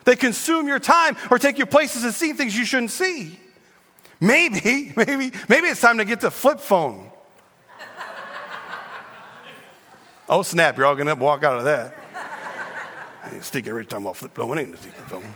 They 0.03 0.15
consume 0.15 0.67
your 0.67 0.79
time 0.79 1.15
or 1.29 1.37
take 1.37 1.57
you 1.57 1.65
places 1.65 2.03
and 2.03 2.13
see 2.13 2.33
things 2.33 2.57
you 2.57 2.65
shouldn't 2.65 2.91
see. 2.91 3.39
Maybe, 4.19 4.93
maybe, 4.95 5.31
maybe 5.47 5.67
it's 5.67 5.81
time 5.81 5.97
to 5.97 6.05
get 6.05 6.21
the 6.21 6.31
flip 6.31 6.59
phone. 6.59 7.09
oh, 10.29 10.41
snap, 10.41 10.77
you're 10.77 10.85
all 10.85 10.95
gonna 10.95 11.15
walk 11.15 11.43
out 11.43 11.57
of 11.57 11.65
that. 11.65 11.95
I 13.23 13.39
Stick 13.39 13.67
every 13.67 13.85
time 13.85 14.01
about 14.01 14.17
flip 14.17 14.35
phone. 14.35 14.57
It 14.57 14.61
ain't 14.61 14.71
the 14.71 14.77
flip 14.77 14.95
phone. 15.07 15.33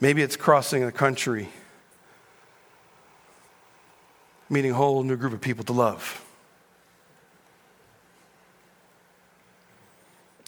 Maybe 0.00 0.22
it's 0.22 0.36
crossing 0.36 0.84
the 0.84 0.92
country 0.92 1.48
meeting 4.48 4.72
a 4.72 4.74
whole 4.74 5.02
new 5.02 5.16
group 5.16 5.32
of 5.32 5.40
people 5.40 5.64
to 5.64 5.72
love. 5.72 6.24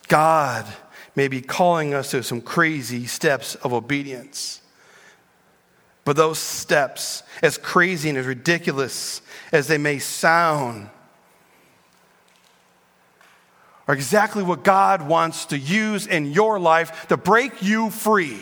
God 0.08 0.66
may 1.14 1.28
be 1.28 1.40
calling 1.40 1.94
us 1.94 2.10
to 2.12 2.22
some 2.22 2.40
crazy 2.40 3.06
steps 3.06 3.54
of 3.56 3.72
obedience. 3.72 4.60
But 6.04 6.16
those 6.16 6.38
steps, 6.38 7.24
as 7.42 7.58
crazy 7.58 8.08
and 8.08 8.16
as 8.16 8.26
ridiculous 8.26 9.22
as 9.50 9.66
they 9.66 9.78
may 9.78 9.98
sound, 9.98 10.88
are 13.88 13.94
exactly 13.94 14.42
what 14.42 14.62
God 14.62 15.02
wants 15.02 15.46
to 15.46 15.58
use 15.58 16.06
in 16.06 16.32
your 16.32 16.60
life 16.60 17.08
to 17.08 17.16
break 17.16 17.62
you 17.62 17.90
free. 17.90 18.38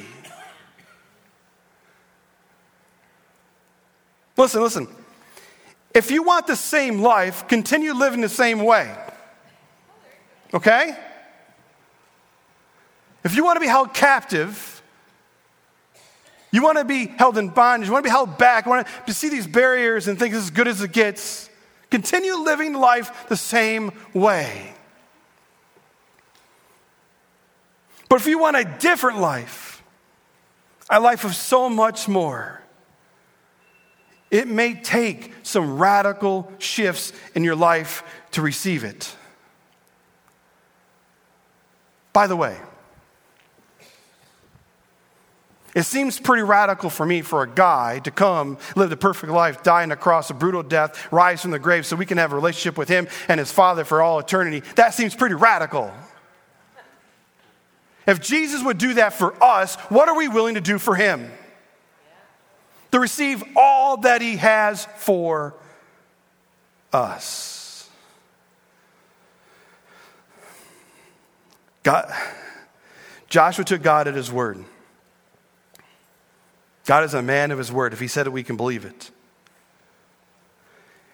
Listen, 4.37 4.63
listen. 4.63 5.04
If 5.95 6.11
you 6.11 6.25
want 6.25 6.49
the 6.49 6.57
same 6.57 7.01
life, 7.01 7.47
continue 7.47 7.95
living 7.95 8.21
the 8.21 8.29
same 8.29 8.65
way. 8.65 8.95
Okay? 10.53 10.97
If 13.23 13.37
you 13.37 13.45
want 13.45 13.57
to 13.57 13.61
be 13.61 13.69
held 13.69 13.95
captive, 13.95 14.83
you 16.51 16.63
want 16.63 16.79
to 16.79 16.85
be 16.85 17.07
held 17.07 17.39
in 17.39 17.49
bondage, 17.49 17.89
you 17.89 17.93
want 17.93 18.05
to 18.05 18.09
be 18.09 18.13
held 18.13 18.37
back, 18.39 18.67
you 18.67 18.71
want 18.71 18.87
to 19.07 19.15
see 19.15 19.29
these 19.29 19.47
barriers 19.47 20.09
and 20.09 20.19
think 20.19 20.35
is 20.35 20.45
as 20.45 20.51
good 20.51 20.69
as 20.69 20.83
it 20.83 20.93
gets, 20.93 21.49
continue 21.91 22.35
living 22.35 22.75
life 22.75 23.29
the 23.29 23.37
same 23.37 23.93
way. 24.13 24.75
But 28.09 28.21
if 28.21 28.27
you 28.27 28.39
want 28.39 28.57
a 28.57 28.65
different 28.65 29.19
life, 29.21 29.83
a 30.91 31.01
life 31.01 31.25
of 31.25 31.35
so 31.35 31.69
much 31.69 32.07
more, 32.09 32.64
it 34.35 34.49
may 34.49 34.75
take 34.75 35.33
some 35.45 35.79
radical 35.79 36.51
shifts 36.59 37.13
in 37.37 37.45
your 37.45 37.55
life 37.55 38.03
to 38.33 38.43
receive 38.43 38.83
it. 38.83 39.15
By 42.13 42.27
the 42.27 42.35
way, 42.35 42.59
it 45.73 45.85
seems 45.85 46.19
pretty 46.19 46.43
radical 46.43 46.91
for 46.91 47.07
me 47.07 47.23
for 47.23 47.45
a 47.45 47.49
guy 47.49 48.01
to 48.01 48.11
come, 48.11 48.59
live 48.75 48.91
the 48.91 48.97
perfect 48.97 49.33
life, 49.33 49.63
die 49.63 49.85
on 49.85 49.93
a 49.93 49.97
cross, 49.97 50.31
a 50.31 50.35
brutal 50.35 50.65
death, 50.65 51.13
rise 51.13 51.43
from 51.43 51.53
the 51.53 51.61
grave 51.61 51.87
so 51.87 51.95
we 51.95 52.05
can 52.05 52.19
have 52.19 52.33
a 52.33 52.35
relationship 52.35 52.77
with 52.77 52.89
him 52.89 53.07
and 53.29 53.39
his 53.39 53.53
father 53.53 53.85
for 53.85 54.03
all 54.03 54.19
eternity. 54.19 54.65
That 54.75 54.95
seems 54.95 55.15
pretty 55.15 55.37
radical. 55.37 55.93
If 58.05 58.21
Jesus 58.21 58.65
would 58.65 58.79
do 58.79 58.95
that 58.95 59.13
for 59.13 59.41
us, 59.41 59.77
what 59.91 60.09
are 60.09 60.17
we 60.17 60.27
willing 60.27 60.57
to 60.57 60.61
do 60.61 60.81
for 60.81 60.97
him? 60.97 61.31
To 62.95 63.01
receive 63.01 63.43
all 63.57 63.97
that 63.97 64.23
he 64.23 64.37
has 64.37 64.87
for 64.99 65.53
us. 66.93 67.91
God, 71.83 72.15
Joshua 73.29 73.65
took 73.65 73.83
God 73.83 74.07
at 74.07 74.15
his 74.15 74.31
word. 74.31 74.65
God 76.87 77.03
is 77.03 77.15
a 77.15 77.21
man 77.21 77.51
of 77.51 77.59
his 77.59 77.73
word. 77.73 77.93
If 77.93 77.99
he 77.99 78.07
said 78.07 78.29
it, 78.29 78.31
we 78.31 78.45
can 78.45 78.57
believe 78.57 78.85
it. 78.85 79.11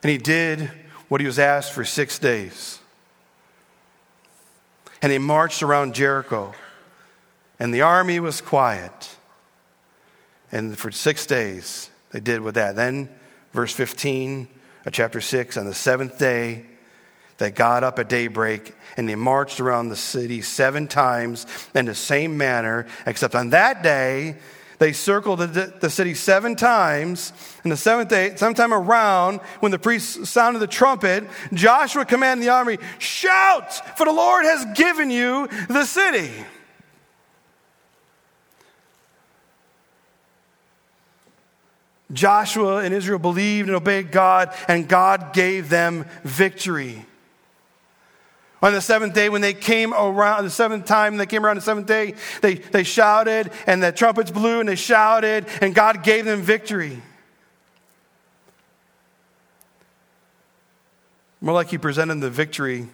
And 0.03 0.11
he 0.11 0.19
did 0.19 0.71
what 1.09 1.23
he 1.23 1.27
was 1.27 1.39
asked 1.39 1.73
for 1.73 1.87
six 1.87 2.19
days. 2.19 2.79
And 5.01 5.11
he 5.11 5.17
marched 5.17 5.63
around 5.63 5.95
Jericho. 5.95 6.53
And 7.59 7.73
the 7.73 7.81
army 7.81 8.21
was 8.21 8.43
quiet. 8.43 9.17
And 10.53 10.77
for 10.77 10.91
six 10.91 11.27
days, 11.27 11.91
they 12.11 12.21
did 12.21 12.41
with 12.41 12.57
that. 12.57 12.77
Then, 12.77 13.09
verse 13.53 13.73
15 13.73 14.49
of 14.87 14.93
chapter 14.93 15.21
6, 15.21 15.57
on 15.57 15.67
the 15.67 15.75
seventh 15.75 16.19
day, 16.19 16.67
they 17.39 17.51
got 17.51 17.85
up 17.85 17.99
at 17.99 18.09
daybreak 18.09 18.75
and 18.97 19.09
they 19.09 19.15
marched 19.15 19.61
around 19.61 19.89
the 19.89 19.97
city 19.97 20.43
seven 20.43 20.87
times 20.87 21.47
in 21.75 21.87
the 21.87 21.95
same 21.95 22.37
manner, 22.37 22.87
except 23.07 23.35
on 23.35 23.51
that 23.51 23.83
day, 23.83 24.37
they 24.79 24.93
circled 24.95 25.41
the, 25.41 25.75
the, 25.79 25.91
city 25.91 26.15
seven 26.15 26.57
times. 26.57 27.35
And 27.63 27.71
the 27.71 27.77
seventh 27.77 28.09
day, 28.09 28.35
sometime 28.37 28.73
around, 28.73 29.41
when 29.61 29.73
the 29.73 29.79
priest 29.79 30.25
sounded 30.25 30.61
the 30.61 30.67
trumpet, 30.67 31.25
Joshua 31.53 32.07
commanded 32.07 32.47
the 32.47 32.51
army, 32.51 32.79
Shout, 32.99 33.99
for 33.99 34.07
the 34.07 34.13
Lord 34.13 34.47
has 34.47 34.65
given 34.75 35.11
you 35.11 35.49
the 35.69 35.85
city. 35.85 36.31
Joshua 42.13 42.79
and 42.79 42.93
Israel 42.93 43.19
believed 43.19 43.69
and 43.69 43.77
obeyed 43.77 44.11
God, 44.11 44.55
and 44.69 44.89
God 44.89 45.33
gave 45.33 45.69
them 45.69 46.07
victory. 46.25 47.05
On 48.63 48.73
the 48.73 48.81
seventh 48.81 49.15
day, 49.15 49.29
when 49.31 49.41
they 49.41 49.55
came 49.55 49.95
around, 49.95 50.45
the 50.45 50.51
seventh 50.51 50.85
time 50.85 51.17
they 51.17 51.27
came 51.27 51.47
around 51.47 51.57
the 51.57 51.63
seventh 51.63 51.87
day, 51.87 52.15
they, 52.43 52.55
they 52.55 52.83
shouted, 52.83 53.51
and 53.67 53.83
the 53.83 53.91
trumpets 53.91 54.31
blew, 54.31 54.61
and 54.61 54.69
they 54.69 54.77
shouted, 54.77 55.47
and 55.63 55.75
God 55.75 56.03
gave 56.03 56.27
them 56.27 56.43
victory. 56.43 57.01
More 61.41 61.55
like 61.55 61.69
He 61.69 61.79
presented 61.79 62.21
the 62.21 62.29
victory 62.29 62.89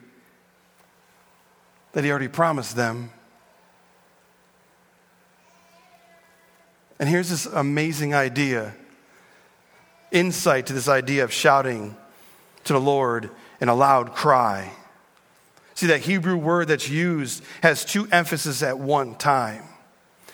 that 1.92 2.04
He 2.04 2.10
already 2.10 2.28
promised 2.28 2.76
them. 2.76 3.10
And 7.00 7.08
here's 7.08 7.28
this 7.28 7.46
amazing 7.46 8.14
idea 8.14 8.74
insight 10.16 10.66
to 10.66 10.72
this 10.72 10.88
idea 10.88 11.24
of 11.24 11.32
shouting 11.32 11.96
to 12.64 12.72
the 12.72 12.80
Lord 12.80 13.30
in 13.60 13.68
a 13.68 13.74
loud 13.74 14.14
cry. 14.14 14.72
See, 15.74 15.88
that 15.88 16.00
Hebrew 16.00 16.36
word 16.36 16.68
that's 16.68 16.88
used 16.88 17.44
has 17.62 17.84
two 17.84 18.08
emphases 18.10 18.62
at 18.62 18.78
one 18.78 19.14
time. 19.14 19.62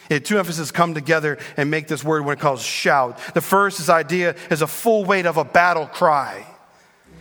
It, 0.09 0.25
two 0.25 0.39
emphases 0.39 0.71
come 0.71 0.95
together 0.95 1.39
and 1.57 1.71
make 1.71 1.89
this 1.89 2.05
word 2.05 2.25
when 2.25 2.37
it 2.37 2.41
calls 2.41 2.63
shout. 2.63 3.19
The 3.35 3.41
first 3.41 3.81
is 3.81 3.91
idea 3.91 4.37
is 4.51 4.63
a 4.63 4.67
full 4.67 5.05
weight 5.05 5.27
of 5.27 5.37
a 5.37 5.45
battle 5.45 5.87
cry. 5.87 6.47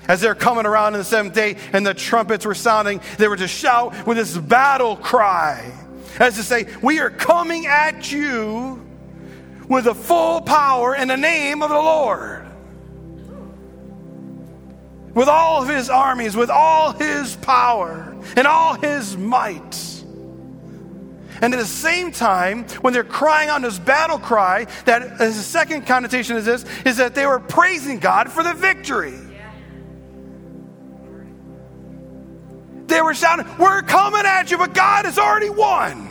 As 0.07 0.21
they're 0.21 0.35
coming 0.35 0.65
around 0.65 0.93
in 0.93 0.99
the 0.99 1.05
seventh 1.05 1.33
day 1.33 1.57
and 1.73 1.85
the 1.85 1.93
trumpets 1.93 2.45
were 2.45 2.55
sounding, 2.55 3.01
they 3.17 3.27
were 3.27 3.37
to 3.37 3.47
shout 3.47 4.05
with 4.05 4.17
this 4.17 4.37
battle 4.37 4.97
cry. 4.97 5.71
As 6.19 6.35
to 6.35 6.43
say, 6.43 6.67
We 6.81 6.99
are 6.99 7.09
coming 7.09 7.65
at 7.65 8.11
you 8.11 8.85
with 9.67 9.85
the 9.85 9.95
full 9.95 10.41
power 10.41 10.93
in 10.95 11.07
the 11.07 11.17
name 11.17 11.63
of 11.63 11.69
the 11.69 11.75
Lord. 11.75 12.40
With 15.13 15.27
all 15.27 15.61
of 15.61 15.69
his 15.69 15.89
armies, 15.89 16.35
with 16.35 16.49
all 16.49 16.93
his 16.93 17.35
power 17.37 18.15
and 18.35 18.47
all 18.47 18.75
his 18.75 19.17
might. 19.17 19.91
And 21.41 21.53
at 21.53 21.59
the 21.59 21.65
same 21.65 22.11
time, 22.11 22.65
when 22.81 22.93
they're 22.93 23.03
crying 23.03 23.49
on 23.49 23.63
this 23.63 23.79
battle 23.79 24.19
cry, 24.19 24.67
that 24.85 25.17
the 25.17 25.33
second 25.33 25.87
connotation 25.87 26.35
is 26.37 26.45
this, 26.45 26.65
is 26.85 26.97
that 26.97 27.15
they 27.15 27.25
were 27.25 27.39
praising 27.39 27.97
God 27.97 28.31
for 28.31 28.43
the 28.43 28.53
victory. 28.53 29.17
They 32.85 33.01
were 33.01 33.15
shouting, 33.15 33.47
We're 33.57 33.81
coming 33.81 34.23
at 34.25 34.51
you, 34.51 34.57
but 34.57 34.73
God 34.73 35.05
has 35.05 35.17
already 35.17 35.49
won. 35.49 36.09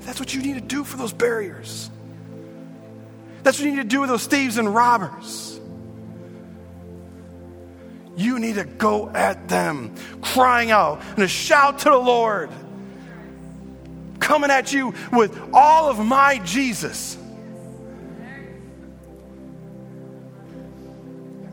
That's 0.00 0.20
what 0.20 0.34
you 0.34 0.42
need 0.42 0.54
to 0.54 0.60
do 0.60 0.84
for 0.84 0.96
those 0.96 1.12
barriers. 1.12 1.91
That's 3.42 3.58
what 3.58 3.64
you 3.66 3.72
need 3.72 3.82
to 3.82 3.84
do 3.84 4.00
with 4.00 4.10
those 4.10 4.26
thieves 4.26 4.56
and 4.56 4.72
robbers. 4.72 5.60
You 8.16 8.38
need 8.38 8.56
to 8.56 8.64
go 8.64 9.08
at 9.08 9.48
them, 9.48 9.94
crying 10.20 10.70
out 10.70 11.02
and 11.02 11.16
to 11.18 11.28
shout 11.28 11.80
to 11.80 11.90
the 11.90 11.96
Lord, 11.96 12.50
coming 14.20 14.50
at 14.50 14.72
you 14.72 14.94
with 15.12 15.38
all 15.52 15.90
of 15.90 15.98
my 15.98 16.38
Jesus. 16.38 17.16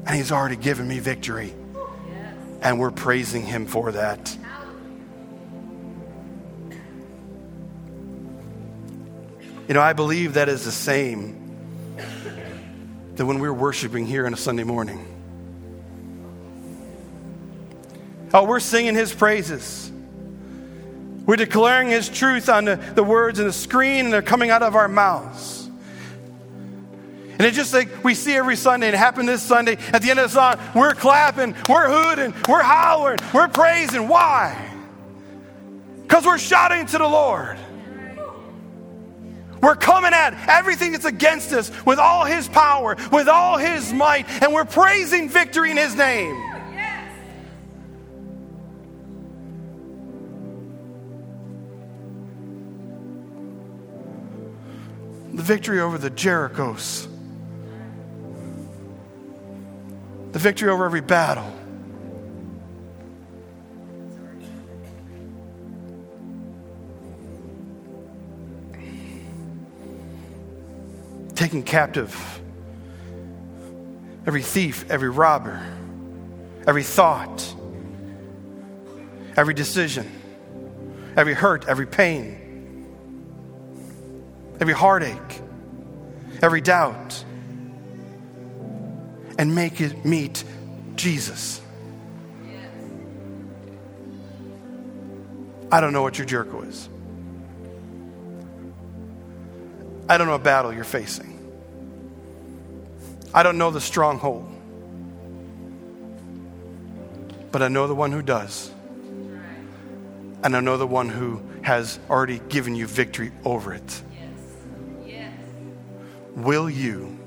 And 0.06 0.16
He's 0.16 0.32
already 0.32 0.58
given 0.58 0.88
me 0.88 1.00
victory. 1.00 1.54
And 2.62 2.78
we're 2.78 2.92
praising 2.92 3.46
Him 3.46 3.66
for 3.66 3.92
that. 3.94 4.38
You 9.68 9.76
know, 9.76 9.82
I 9.82 9.94
believe 9.94 10.34
that 10.34 10.50
is 10.50 10.66
the 10.66 10.72
same 10.72 11.39
that 13.20 13.26
when 13.26 13.39
we're 13.39 13.51
worshiping 13.51 14.05
here 14.05 14.26
on 14.26 14.34
a 14.34 14.38
Sunday 14.38 14.63
morning. 14.63 15.05
Oh, 18.34 18.45
we're 18.45 18.61
singing 18.61 18.95
His 18.95 19.13
praises. 19.13 19.91
We're 21.26 21.36
declaring 21.36 21.89
His 21.89 22.07
truth 22.07 22.47
on 22.47 22.63
the, 22.63 22.78
the 22.78 23.03
words 23.03 23.39
and 23.39 23.49
the 23.49 23.51
screen, 23.51 24.05
and 24.05 24.13
they're 24.13 24.22
coming 24.22 24.51
out 24.51 24.63
of 24.63 24.74
our 24.78 24.88
mouths. 24.88 25.70
And 27.32 27.41
it's 27.41 27.57
just 27.57 27.74
like 27.74 28.05
we 28.05 28.15
see 28.15 28.36
every 28.36 28.55
Sunday, 28.55 28.88
and 28.88 28.95
it 28.95 28.99
happened 28.99 29.28
this 29.28 29.43
Sunday. 29.43 29.78
At 29.91 30.01
the 30.01 30.11
end 30.11 30.20
of 30.20 30.32
the 30.32 30.34
song, 30.34 30.55
we're 30.74 30.93
clapping, 30.93 31.55
we're 31.67 31.89
hooting, 31.89 32.34
we're 32.47 32.63
hollering, 32.63 33.20
we're 33.34 33.49
praising. 33.49 34.07
Why? 34.07 34.65
Because 36.03 36.26
we're 36.26 36.38
shouting 36.38 36.86
to 36.86 36.97
the 36.97 37.07
Lord. 37.07 37.59
We're 39.62 39.76
coming 39.76 40.14
at 40.14 40.34
everything 40.47 40.93
that's 40.93 41.05
against 41.05 41.51
us 41.51 41.72
with 41.86 41.99
all 41.99 42.24
His 42.26 42.47
power, 42.47 42.95
with 43.12 43.28
all 43.28 43.57
His 43.57 43.91
might, 43.91 44.30
and 44.41 44.53
we're 44.53 44.66
praising 44.66 45.30
victory 45.30 45.72
in 45.72 45.78
His 45.78 45.95
name. 45.95 46.36
Yes. 46.74 47.14
The 55.34 55.43
victory 55.43 55.82
over 55.82 55.97
the 55.97 56.12
Jerichos, 56.12 57.07
the 60.32 60.39
victory 60.39 60.70
over 60.70 60.86
every 60.86 61.01
battle. 61.01 61.59
Taking 71.40 71.64
captive 71.64 72.42
every 74.28 74.42
thief, 74.42 74.84
every 74.92 75.10
robber, 75.10 75.66
every 76.68 76.84
thought, 76.84 77.56
every 79.38 79.54
decision, 79.54 80.12
every 81.16 81.34
hurt, 81.34 81.66
every 81.66 81.88
pain, 81.88 82.86
every 84.60 84.74
heartache, 84.74 85.42
every 86.42 86.60
doubt, 86.60 87.24
and 89.38 89.56
make 89.56 89.80
it 89.80 90.04
meet 90.04 90.44
Jesus. 90.98 91.62
I 95.72 95.80
don't 95.80 95.94
know 95.94 96.02
what 96.02 96.18
your 96.18 96.28
Jericho 96.28 96.64
is. 96.64 96.90
I 100.10 100.18
don't 100.18 100.28
know 100.28 100.34
a 100.34 100.40
battle 100.40 100.74
you're 100.74 100.84
facing. 100.84 101.28
I 103.34 103.43
don't 103.43 103.57
know 103.57 103.71
the 103.71 103.82
stronghold. 103.82 104.47
But 107.51 107.61
I 107.61 107.67
know 107.67 107.88
the 107.88 107.95
one 107.95 108.11
who 108.11 108.21
does. 108.21 108.71
And 110.43 110.55
I 110.55 110.59
know 110.61 110.77
the 110.77 110.88
one 110.88 111.09
who 111.09 111.41
has 111.63 111.99
already 112.09 112.39
given 112.49 112.75
you 112.75 112.88
victory 112.88 113.32
over 113.43 113.73
it. 113.73 114.01
Yes. 114.13 114.30
Yes. 115.05 115.34
Will 116.36 116.69
you 116.69 117.17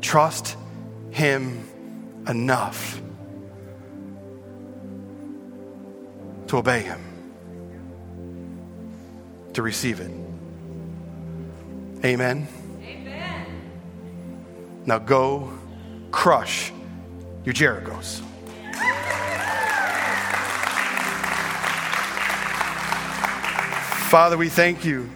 trust 0.00 0.56
him 1.10 1.68
enough 2.28 3.02
to 6.46 6.56
obey 6.58 6.82
him, 6.82 7.00
to 9.54 9.62
receive 9.62 10.00
it? 10.00 10.10
Amen. 12.04 12.04
Amen. 12.04 12.59
Now 14.86 14.98
go 14.98 15.52
crush 16.10 16.72
your 17.44 17.54
Jerichos. 17.54 18.22
Father, 24.10 24.36
we 24.36 24.48
thank 24.48 24.84
you. 24.84 25.08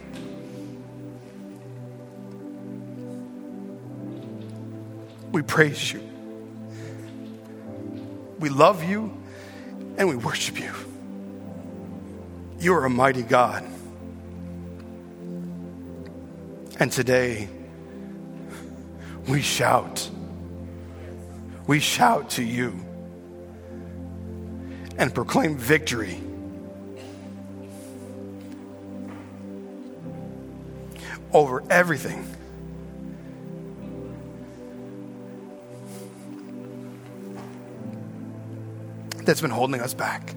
We 5.33 5.41
praise 5.41 5.91
you. 5.91 6.01
We 8.39 8.47
love 8.47 8.85
you 8.85 9.11
and 9.97 10.07
we 10.07 10.15
worship 10.15 10.59
you. 10.59 10.71
You 12.59 12.73
are 12.75 12.85
a 12.85 12.89
mighty 12.89 13.23
God. 13.23 13.65
And 16.79 16.91
today, 16.91 17.49
we 19.27 19.41
shout. 19.41 20.09
We 21.67 21.79
shout 21.79 22.29
to 22.31 22.43
you 22.43 22.79
and 24.97 25.13
proclaim 25.13 25.57
victory 25.57 26.21
over 31.33 31.63
everything. 31.69 32.25
That's 39.25 39.41
been 39.41 39.49
holding 39.49 39.81
us 39.81 39.93
back. 39.93 40.35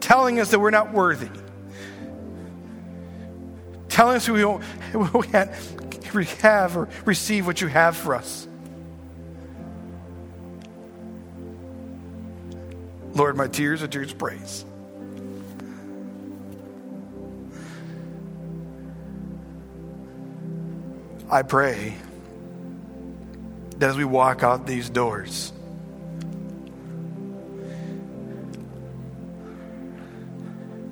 Telling 0.00 0.40
us 0.40 0.50
that 0.50 0.58
we're 0.58 0.70
not 0.70 0.92
worthy. 0.92 1.30
Telling 3.88 4.16
us 4.16 4.28
we 4.28 4.44
we 4.94 5.26
can't 5.28 5.50
have 6.20 6.76
or 6.76 6.88
receive 7.04 7.46
what 7.46 7.60
you 7.60 7.68
have 7.68 7.96
for 7.96 8.14
us. 8.14 8.46
Lord, 13.14 13.36
my 13.36 13.46
tears 13.46 13.82
are 13.82 13.88
tears 13.88 14.12
of 14.12 14.18
praise. 14.18 14.64
I 21.30 21.42
pray 21.42 21.94
that 23.78 23.90
as 23.90 23.96
we 23.96 24.04
walk 24.04 24.42
out 24.42 24.66
these 24.66 24.90
doors, 24.90 25.52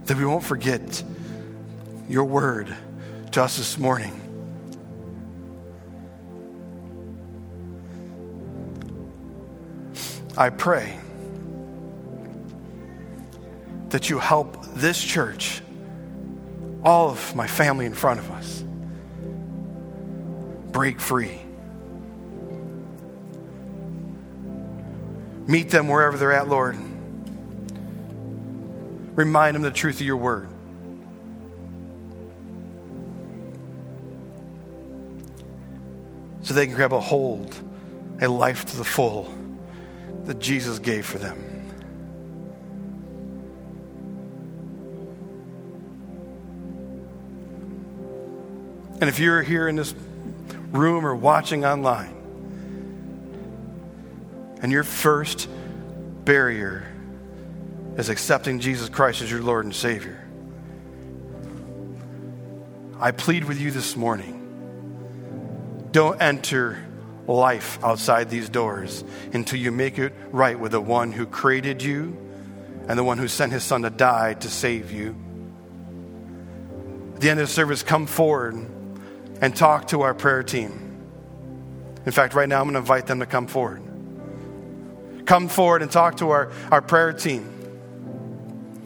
that 0.06 0.16
we 0.16 0.24
won't 0.24 0.44
forget 0.44 1.02
your 2.08 2.24
word 2.24 2.74
to 3.32 3.42
us 3.42 3.58
this 3.58 3.78
morning. 3.78 4.29
I 10.40 10.48
pray 10.48 10.98
that 13.90 14.08
you 14.08 14.18
help 14.18 14.64
this 14.72 14.98
church, 14.98 15.60
all 16.82 17.10
of 17.10 17.36
my 17.36 17.46
family 17.46 17.84
in 17.84 17.92
front 17.92 18.20
of 18.20 18.30
us 18.30 18.64
break 20.72 20.98
free. 20.98 21.38
Meet 25.46 25.68
them 25.68 25.88
wherever 25.88 26.16
they're 26.16 26.32
at, 26.32 26.48
Lord. 26.48 26.78
Remind 29.14 29.56
them 29.56 29.62
the 29.62 29.70
truth 29.70 29.96
of 29.96 30.06
your 30.06 30.16
word. 30.16 30.48
So 36.40 36.54
they 36.54 36.66
can 36.66 36.74
grab 36.74 36.94
a 36.94 37.00
hold, 37.00 37.54
a 38.22 38.28
life 38.28 38.64
to 38.64 38.78
the 38.78 38.84
full 38.84 39.34
that 40.24 40.38
Jesus 40.38 40.78
gave 40.78 41.06
for 41.06 41.18
them. 41.18 41.38
And 49.00 49.08
if 49.08 49.18
you're 49.18 49.42
here 49.42 49.66
in 49.66 49.76
this 49.76 49.94
room 50.72 51.06
or 51.06 51.14
watching 51.14 51.64
online, 51.64 52.16
and 54.62 54.70
your 54.70 54.84
first 54.84 55.48
barrier 56.24 56.86
is 57.96 58.10
accepting 58.10 58.60
Jesus 58.60 58.90
Christ 58.90 59.22
as 59.22 59.30
your 59.30 59.40
Lord 59.40 59.64
and 59.64 59.74
Savior, 59.74 60.22
I 63.00 63.12
plead 63.12 63.44
with 63.44 63.58
you 63.58 63.70
this 63.70 63.96
morning 63.96 64.36
don't 65.92 66.20
enter 66.20 66.86
life 67.30 67.82
outside 67.84 68.28
these 68.28 68.48
doors 68.48 69.04
until 69.32 69.58
you 69.58 69.70
make 69.70 69.98
it 69.98 70.12
right 70.30 70.58
with 70.58 70.72
the 70.72 70.80
one 70.80 71.12
who 71.12 71.26
created 71.26 71.82
you 71.82 72.16
and 72.88 72.98
the 72.98 73.04
one 73.04 73.18
who 73.18 73.28
sent 73.28 73.52
his 73.52 73.62
son 73.62 73.82
to 73.82 73.90
die 73.90 74.34
to 74.34 74.48
save 74.48 74.90
you. 74.90 75.14
At 77.14 77.20
the 77.20 77.30
end 77.30 77.40
of 77.40 77.46
the 77.46 77.52
service, 77.52 77.82
come 77.82 78.06
forward 78.06 78.54
and 79.40 79.54
talk 79.54 79.88
to 79.88 80.02
our 80.02 80.14
prayer 80.14 80.42
team. 80.42 80.88
In 82.04 82.12
fact, 82.12 82.34
right 82.34 82.48
now 82.48 82.58
I'm 82.58 82.64
going 82.64 82.74
to 82.74 82.80
invite 82.80 83.06
them 83.06 83.20
to 83.20 83.26
come 83.26 83.46
forward. 83.46 83.82
Come 85.26 85.48
forward 85.48 85.82
and 85.82 85.90
talk 85.90 86.16
to 86.16 86.30
our, 86.30 86.50
our 86.72 86.82
prayer 86.82 87.12
team. 87.12 87.46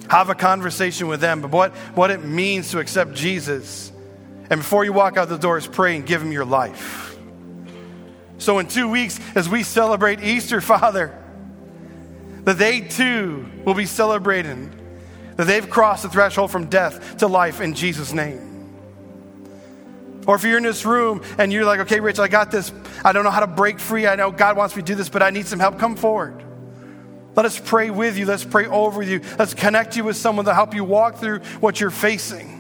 Have 0.09 0.29
a 0.29 0.35
conversation 0.35 1.09
with 1.09 1.21
them, 1.21 1.39
about 1.39 1.53
what, 1.53 1.73
what 1.97 2.11
it 2.11 2.23
means 2.23 2.73
to 2.73 2.79
accept 2.79 3.15
Jesus. 3.15 3.91
And 4.51 4.61
before 4.61 4.85
you 4.85 4.93
walk 4.93 5.17
out 5.17 5.29
the 5.29 5.39
doors, 5.39 5.67
pray 5.67 5.97
and 5.97 6.05
give 6.05 6.21
him 6.21 6.33
your 6.33 6.45
life. 6.45 7.14
So, 8.39 8.59
in 8.59 8.67
two 8.67 8.89
weeks, 8.89 9.21
as 9.35 9.49
we 9.49 9.63
celebrate 9.63 10.23
Easter, 10.23 10.61
Father, 10.63 11.17
that 12.45 12.59
they 12.59 12.81
too 12.81 13.47
will 13.65 13.75
be 13.75 13.87
celebrating 13.87 14.73
that 15.37 15.47
they've 15.47 15.69
crossed 15.69 16.03
the 16.03 16.09
threshold 16.09 16.51
from 16.51 16.67
death 16.67 17.19
to 17.19 17.27
life 17.27 17.61
in 17.61 17.75
Jesus' 17.75 18.13
name. 18.13 18.55
Or 20.27 20.37
if 20.37 20.45
you're 20.45 20.57
in 20.57 20.63
this 20.63 20.85
room 20.85 21.23
and 21.39 21.53
you're 21.53 21.65
like, 21.65 21.81
okay, 21.81 22.01
Rich, 22.01 22.19
I 22.19 22.29
got 22.29 22.51
this. 22.51 22.73
I 23.05 23.13
don't 23.13 23.25
know 23.25 23.31
how 23.31 23.41
to 23.41 23.47
break 23.47 23.79
free. 23.79 24.07
I 24.07 24.17
know 24.17 24.31
God 24.31 24.57
wants 24.57 24.75
me 24.75 24.83
to 24.83 24.87
do 24.87 24.95
this, 24.95 25.09
but 25.09 25.23
I 25.23 25.31
need 25.31 25.47
some 25.47 25.59
help. 25.59 25.79
Come 25.79 25.97
forward. 25.97 26.43
Let 27.37 27.47
us 27.47 27.61
pray 27.63 27.91
with 27.91 28.17
you. 28.17 28.27
Let's 28.27 28.45
pray 28.45 28.67
over 28.67 29.03
you. 29.03 29.21
Let's 29.39 29.55
connect 29.55 29.97
you 29.97 30.05
with 30.05 30.17
someone 30.17 30.45
to 30.47 30.55
help 30.55 30.75
you 30.75 30.85
walk 30.85 31.17
through 31.17 31.41
what 31.61 31.81
you're 31.81 31.91
facing. 31.91 32.54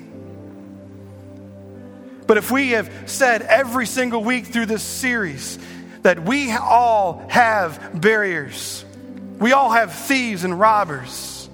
But 2.26 2.38
if 2.38 2.50
we 2.50 2.70
have 2.70 2.90
said 3.06 3.42
every 3.42 3.86
single 3.86 4.24
week 4.24 4.46
through 4.46 4.66
this 4.66 4.82
series 4.82 5.58
that 6.02 6.24
we 6.24 6.52
all 6.52 7.24
have 7.28 8.00
barriers, 8.00 8.84
we 9.38 9.52
all 9.52 9.70
have 9.70 9.92
thieves 9.92 10.44
and 10.44 10.58
robbers. 10.58 11.48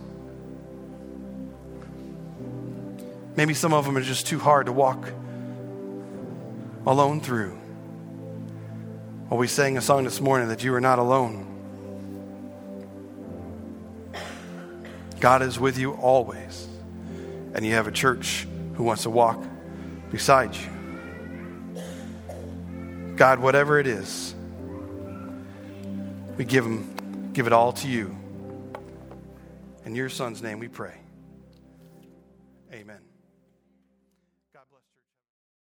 Maybe 3.37 3.55
some 3.55 3.73
of 3.73 3.85
them 3.85 3.97
are 3.97 4.03
just 4.03 4.27
too 4.27 4.39
hard 4.39 4.67
to 4.67 4.73
walk 4.73 5.13
alone 6.87 7.21
through. 7.21 7.59
Well, 9.29 9.39
we 9.39 9.47
sang 9.47 9.79
a 9.79 9.81
song 9.81 10.05
this 10.05 10.21
morning 10.21 10.49
that 10.49 10.63
you 10.63 10.75
are 10.75 10.81
not 10.81 10.99
alone. 10.99 11.47
God 15.21 15.43
is 15.43 15.59
with 15.59 15.79
you 15.79 15.93
always, 15.93 16.67
and 17.55 17.65
you 17.65 17.75
have 17.75 17.87
a 17.87 17.93
church 17.93 18.47
who 18.75 18.85
wants 18.85 19.03
to 19.03 19.11
walk 19.11 19.43
beside 20.11 20.55
you. 20.55 20.69
God, 23.17 23.39
whatever 23.39 23.79
it 23.79 23.87
is, 23.87 24.35
we 26.37 26.45
give, 26.45 26.65
them, 26.65 27.31
give 27.33 27.47
it 27.47 27.53
all 27.53 27.73
to 27.73 27.89
you. 27.89 28.17
In 29.85 29.95
your 29.95 30.09
son's 30.09 30.43
name 30.43 30.59
we 30.59 30.69
pray. 30.69 30.95